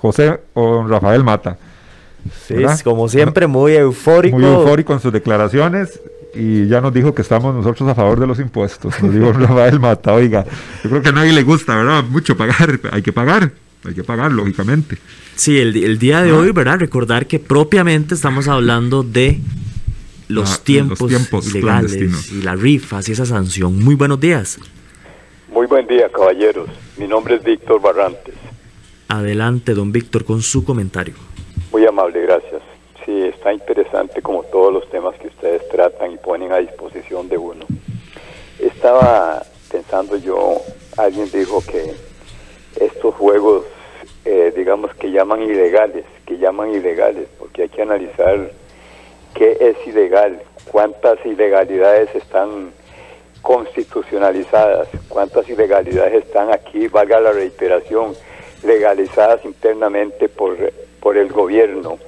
[0.00, 1.58] José o don Rafael Mata.
[2.46, 4.38] Sí, como siempre, muy eufórico.
[4.38, 6.00] Muy eufórico en sus declaraciones
[6.34, 9.00] y ya nos dijo que estamos nosotros a favor de los impuestos.
[9.02, 10.44] Nos dijo Rafael Mata, oiga,
[10.82, 12.04] yo creo que a nadie le gusta, ¿verdad?
[12.04, 13.50] Mucho pagar, hay que pagar,
[13.84, 14.98] hay que pagar, lógicamente.
[15.34, 16.36] Sí, el, día de ah.
[16.36, 16.78] hoy, ¿verdad?
[16.78, 19.38] Recordar que propiamente estamos hablando de
[20.28, 23.82] los, ah, tiempos, legales y las rifas y esa sanción.
[23.82, 24.58] Muy buenos días.
[25.52, 26.68] Muy buen día, caballeros.
[26.96, 28.34] Mi nombre es Víctor Barrantes.
[29.08, 31.14] Adelante, don Víctor, con su comentario.
[31.70, 32.62] Muy amable, gracias.
[33.04, 37.36] Sí, está interesante como todos los temas que ustedes tratan y ponen a disposición de
[37.36, 37.66] uno.
[38.58, 40.60] Estaba pensando yo,
[40.96, 41.94] alguien dijo que
[42.82, 43.64] estos juegos
[44.24, 48.50] eh, digamos, que llaman ilegales, que llaman ilegales, porque hay que analizar
[49.34, 52.72] qué es ilegal, cuántas ilegalidades están
[53.42, 58.14] constitucionalizadas, cuántas ilegalidades están aquí, valga la reiteración,
[58.62, 60.56] legalizadas internamente por,
[61.00, 61.98] por el gobierno.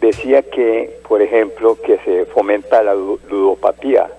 [0.00, 4.10] Decía que, por ejemplo, que se fomenta la ludopatía,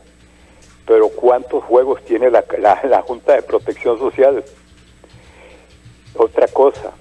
[0.87, 2.43] pero ¿cuántos juegos tiene la,
[2.83, 4.43] la Junta de Protección Social?
[6.15, 6.91] Otra cosa,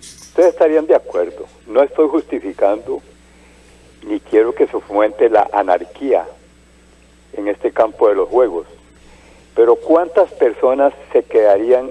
[0.00, 3.02] ustedes estarían de acuerdo, no estoy justificando
[4.06, 6.26] ni quiero que se fomente la anarquía
[7.32, 8.66] en este campo de los juegos,
[9.54, 11.90] pero ¿cuántas personas se quedarían,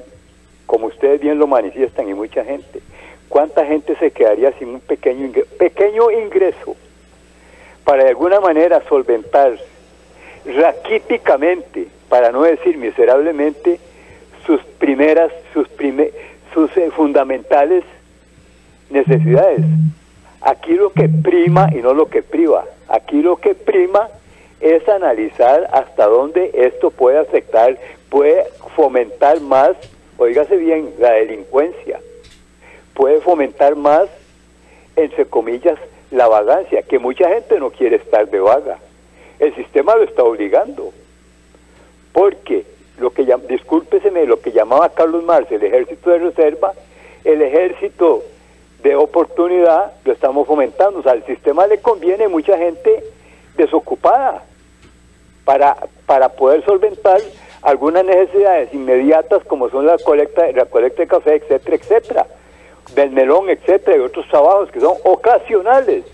[0.65, 2.81] como ustedes bien lo manifiestan y mucha gente,
[3.27, 6.75] cuánta gente se quedaría sin un pequeño, pequeño ingreso
[7.83, 9.57] para de alguna manera solventar
[10.45, 13.79] raquíticamente, para no decir miserablemente,
[14.45, 15.67] sus primeras, sus,
[16.55, 17.83] sus eh, fundamentales
[18.89, 19.61] necesidades.
[20.41, 22.65] Aquí lo que prima y no lo que priva.
[22.87, 24.07] Aquí lo que prima
[24.61, 27.77] es analizar hasta dónde esto puede afectar,
[28.09, 28.45] puede
[28.75, 29.71] fomentar más,
[30.17, 31.99] oígase bien, la delincuencia,
[32.93, 34.07] puede fomentar más,
[34.95, 35.77] entre comillas,
[36.09, 38.77] la vagancia, que mucha gente no quiere estar de vaga.
[39.39, 40.93] El sistema lo está obligando.
[42.13, 42.65] Porque
[42.97, 46.73] lo que discúlpeseme, lo que llamaba Carlos Marx el ejército de reserva,
[47.23, 48.23] el ejército
[48.83, 50.99] de oportunidad lo estamos fomentando.
[50.99, 53.03] O sea, al sistema le conviene mucha gente
[53.57, 54.43] desocupada
[55.43, 55.75] para,
[56.05, 57.19] para poder solventar
[57.61, 62.27] algunas necesidades inmediatas como son la colecta, la colecta de café, etcétera, etcétera,
[62.93, 66.05] del melón, etcétera, y otros trabajos que son ocasionales.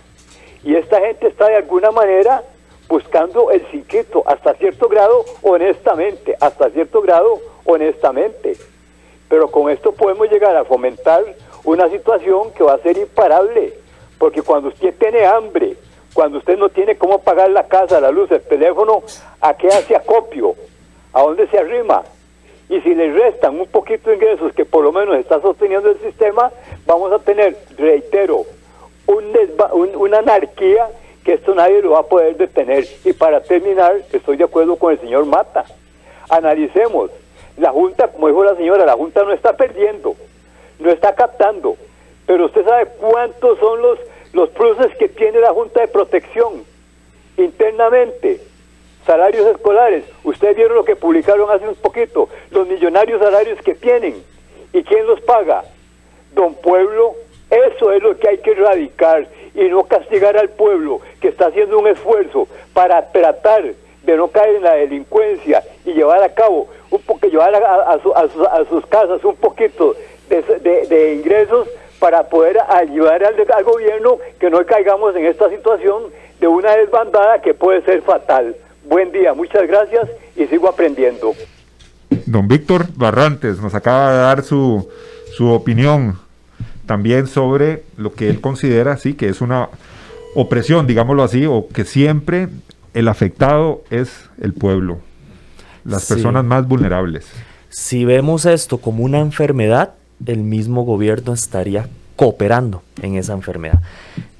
[0.64, 2.44] Y esta gente está de alguna manera
[2.92, 8.58] buscando el psiquito hasta cierto grado honestamente, hasta cierto grado honestamente.
[9.30, 11.24] Pero con esto podemos llegar a fomentar
[11.64, 13.74] una situación que va a ser imparable,
[14.18, 15.78] porque cuando usted tiene hambre,
[16.14, 19.04] cuando usted no tiene cómo pagar la casa, la luz, el teléfono,
[19.40, 20.54] ¿a qué hace acopio?
[21.14, 22.04] ¿A dónde se arrima?
[22.68, 26.00] Y si le restan un poquito de ingresos que por lo menos está sosteniendo el
[26.02, 26.52] sistema,
[26.86, 28.44] vamos a tener, reitero,
[29.08, 30.90] una anarquía
[31.24, 32.86] que esto nadie lo va a poder detener.
[33.04, 35.66] Y para terminar, estoy de acuerdo con el señor Mata.
[36.30, 37.12] Analicemos.
[37.58, 40.16] La Junta, como dijo la señora, la Junta no está perdiendo,
[40.80, 41.76] no está captando.
[42.26, 44.00] Pero usted sabe cuántos son los,
[44.34, 46.64] los pluses que tiene la Junta de Protección
[47.38, 48.40] internamente.
[49.06, 50.06] Salarios escolares.
[50.24, 52.30] Ustedes vieron lo que publicaron hace un poquito.
[52.52, 54.24] Los millonarios salarios que tienen.
[54.74, 55.64] ¿Y quién los paga?
[56.34, 57.16] Don Pueblo.
[57.50, 61.80] Eso es lo que hay que erradicar y no castigar al pueblo que está haciendo
[61.80, 63.64] un esfuerzo para tratar
[64.04, 68.66] de no caer en la delincuencia y llevar a cabo, un poco, llevar a, a,
[68.70, 69.96] sus casas un poquito
[70.30, 71.68] de, ingresos
[72.00, 76.04] para poder ayudar al, al, gobierno que no caigamos en esta situación
[76.40, 78.56] de una desbandada que puede ser fatal.
[78.86, 81.34] Buen día, muchas gracias y sigo aprendiendo.
[82.26, 84.90] Don Víctor Barrantes nos acaba de dar su,
[85.36, 86.18] su opinión
[86.92, 89.70] también sobre lo que él considera, sí, que es una
[90.36, 92.50] opresión, digámoslo así, o que siempre
[92.94, 95.00] el afectado es el pueblo,
[95.86, 97.28] las personas más vulnerables.
[97.70, 99.94] Si vemos esto como una enfermedad,
[100.26, 101.88] el mismo gobierno estaría
[102.18, 103.80] cooperando en esa enfermedad.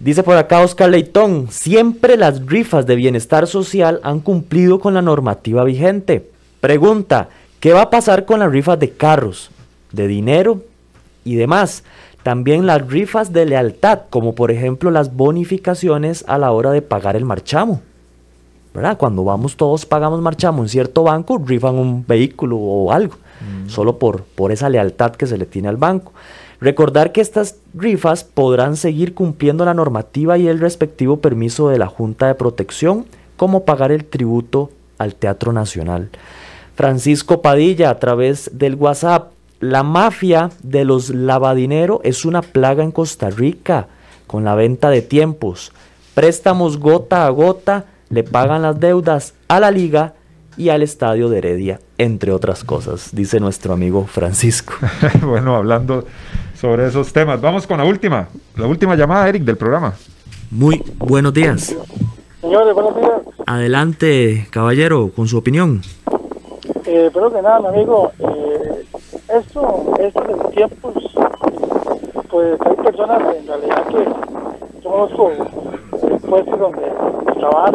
[0.02, 5.02] Dice por acá Oscar Leitón, siempre las rifas de bienestar social han cumplido con la
[5.02, 6.30] normativa vigente.
[6.60, 7.30] Pregunta,
[7.62, 9.52] ¿qué va a pasar con las rifas de carros,
[9.94, 10.66] de dinero
[11.24, 11.86] y demás?
[12.24, 17.16] También las rifas de lealtad, como por ejemplo las bonificaciones a la hora de pagar
[17.16, 17.82] el marchamo.
[18.74, 18.98] ¿verdad?
[18.98, 23.70] Cuando vamos todos pagamos marchamo en cierto banco, rifan un vehículo o algo, mm.
[23.70, 26.14] solo por, por esa lealtad que se le tiene al banco.
[26.62, 31.88] Recordar que estas rifas podrán seguir cumpliendo la normativa y el respectivo permiso de la
[31.88, 33.06] Junta de Protección,
[33.36, 34.70] como pagar el tributo
[35.00, 36.10] al Teatro Nacional.
[36.76, 39.32] Francisco Padilla, a través del WhatsApp,
[39.62, 43.88] la mafia de los lavadinero es una plaga en Costa Rica
[44.28, 45.72] con la venta de tiempos.
[46.16, 50.16] Préstamos gota a gota, le pagan las deudas a la liga
[50.58, 54.74] y al estadio de Heredia, entre otras cosas, dice nuestro amigo Francisco.
[55.22, 56.06] bueno, hablando
[56.60, 59.94] sobre esos temas, vamos con la última, la última llamada, Eric, del programa.
[60.50, 61.76] Muy buenos días.
[62.42, 63.22] Señores, buenos días.
[63.46, 65.82] Adelante, caballero, con su opinión.
[66.86, 68.86] Eh, pero que nada, mi amigo, eh,
[69.38, 70.94] esto, esto de los tiempos,
[72.30, 74.06] pues hay personas en realidad que
[74.84, 75.32] yo conozco
[76.28, 76.94] puestos donde
[77.40, 77.74] trabajan.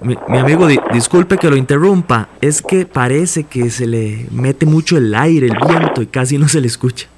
[0.00, 5.14] mi, amigo, disculpe que lo interrumpa, es que parece que se le mete mucho el
[5.14, 7.08] aire, el viento y casi no se le escucha.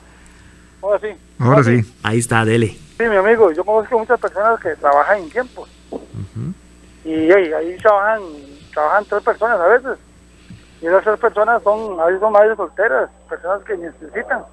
[0.82, 1.08] Ahora sí.
[1.38, 1.80] Ahora sí.
[2.02, 2.76] Ahí está, dele.
[2.98, 5.68] Sí, mi amigo, yo conozco muchas personas que trabajan en tiempos.
[7.04, 8.20] Y ahí, ahí trabajan,
[8.72, 9.98] trabajan tres personas a veces
[10.80, 14.44] y esas personas son, a veces son madres solteras, personas que necesitan.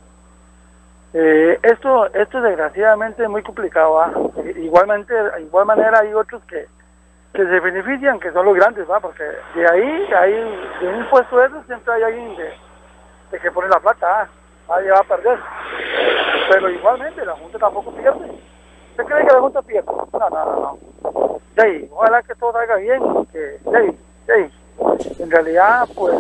[1.14, 6.68] Eh, esto, esto desgraciadamente es muy complicado, igualmente, de igual manera hay otros que,
[7.34, 9.00] que se benefician, que son los grandes, ¿va?
[9.00, 9.24] porque
[9.56, 13.80] de ahí, ahí, de un puesto de esos siempre hay alguien de, que pone la
[13.80, 14.28] plata,
[14.68, 15.40] nadie va a perder.
[16.52, 18.32] Pero igualmente la Junta tampoco pierde.
[18.92, 19.86] ¿Usted cree que la Junta pierde?
[19.86, 20.78] No, no, no.
[21.04, 21.40] no.
[21.92, 24.57] ojalá que todo salga bien, que, sí,
[25.20, 26.16] en realidad, pues,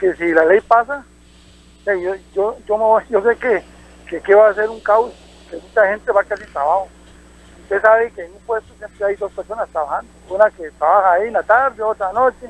[0.00, 1.04] que si la ley pasa,
[1.86, 5.12] yo, yo, yo, yo sé que, que, va a ser un caos,
[5.50, 6.88] que mucha gente va a quedar sin trabajo.
[7.62, 10.10] usted sabe que en un puesto siempre hay dos personas trabajando.
[10.28, 12.46] Una que trabaja ahí en la tarde, otra noche.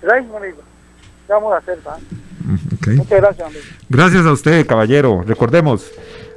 [0.00, 1.78] ¿qué vamos a hacer?
[2.86, 3.64] Muchas gracias, amigo.
[3.88, 5.22] Gracias a usted, caballero.
[5.26, 5.90] Recordemos,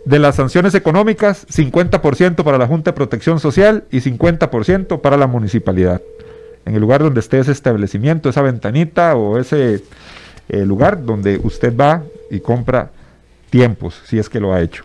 [0.06, 5.28] de las sanciones económicas, 50% para la Junta de Protección Social y 50% para la
[5.28, 6.02] municipalidad.
[6.66, 9.84] En el lugar donde esté ese establecimiento, esa ventanita o ese
[10.50, 12.92] eh, lugar donde usted va y compra
[13.50, 14.84] tiempos, si es que lo ha hecho.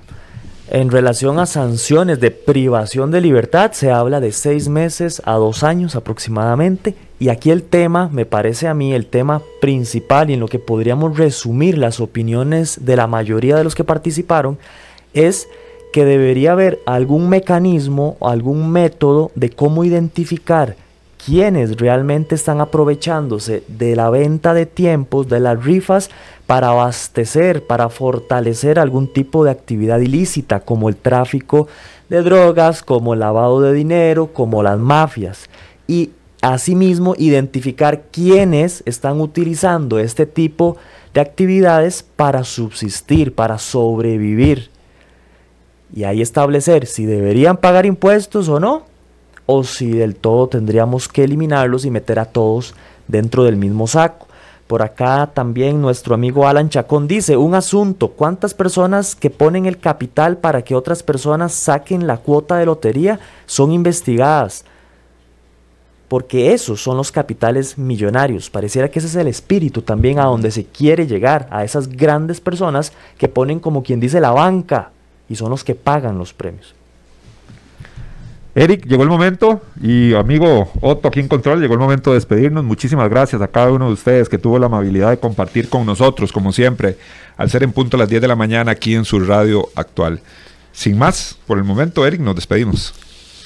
[0.71, 5.63] En relación a sanciones de privación de libertad, se habla de seis meses a dos
[5.63, 6.95] años aproximadamente.
[7.19, 10.59] Y aquí el tema, me parece a mí, el tema principal y en lo que
[10.59, 14.59] podríamos resumir las opiniones de la mayoría de los que participaron,
[15.13, 15.49] es
[15.93, 20.77] que debería haber algún mecanismo algún método de cómo identificar
[21.25, 26.11] quienes realmente están aprovechándose de la venta de tiempos, de las rifas,
[26.47, 31.69] para abastecer, para fortalecer algún tipo de actividad ilícita, como el tráfico
[32.11, 35.49] de drogas, como el lavado de dinero, como las mafias.
[35.87, 36.11] Y
[36.43, 40.77] asimismo identificar quiénes están utilizando este tipo
[41.15, 44.71] de actividades para subsistir, para sobrevivir.
[45.95, 48.94] Y ahí establecer si deberían pagar impuestos o no,
[49.47, 52.75] o si del todo tendríamos que eliminarlos y meter a todos
[53.09, 54.27] dentro del mismo saco.
[54.67, 59.79] Por acá también nuestro amigo Alan Chacón dice, un asunto, ¿cuántas personas que ponen el
[59.79, 64.65] capital para que otras personas saquen la cuota de lotería son investigadas?
[66.09, 68.49] Porque esos son los capitales millonarios.
[68.49, 72.41] Pareciera que ese es el espíritu también a donde se quiere llegar, a esas grandes
[72.41, 74.93] personas que ponen como quien dice la banca
[75.29, 76.75] y son los que pagan los premios.
[78.57, 82.63] Eric, llegó el momento y amigo Otto aquí en Control, llegó el momento de despedirnos.
[82.63, 86.31] Muchísimas gracias a cada uno de ustedes que tuvo la amabilidad de compartir con nosotros,
[86.31, 86.97] como siempre,
[87.37, 90.21] al ser en punto a las 10 de la mañana aquí en su radio actual.
[90.73, 92.95] Sin más, por el momento, Eric, nos despedimos.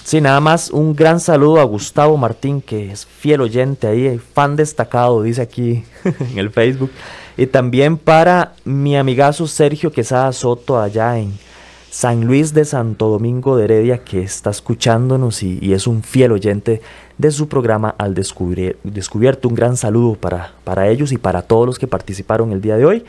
[0.05, 4.57] Sí, nada más un gran saludo a Gustavo Martín, que es fiel oyente ahí, fan
[4.57, 6.91] destacado, dice aquí en el Facebook.
[7.39, 11.33] Y también para mi amigazo Sergio Quesada Soto allá en,
[11.91, 16.83] San Luis de Santo Domingo de Heredia, que está escuchándonos y, es un fiel oyente
[17.17, 19.49] de su programa Al Descubierto.
[19.49, 22.85] Un gran saludo para, para ellos y para todos los que participaron el día de
[22.85, 23.05] hoy.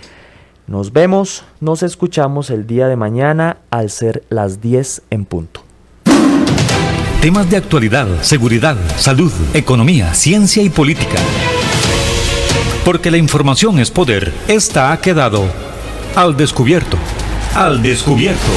[0.68, 5.64] Nos vemos, nos escuchamos el día de mañana al ser las 10 en punto.
[7.22, 11.18] Temas de actualidad, seguridad, salud, economía, ciencia y política.
[12.86, 15.44] Porque la información es poder, esta ha quedado
[16.16, 16.98] al descubierto.
[17.56, 18.52] Al descubierto.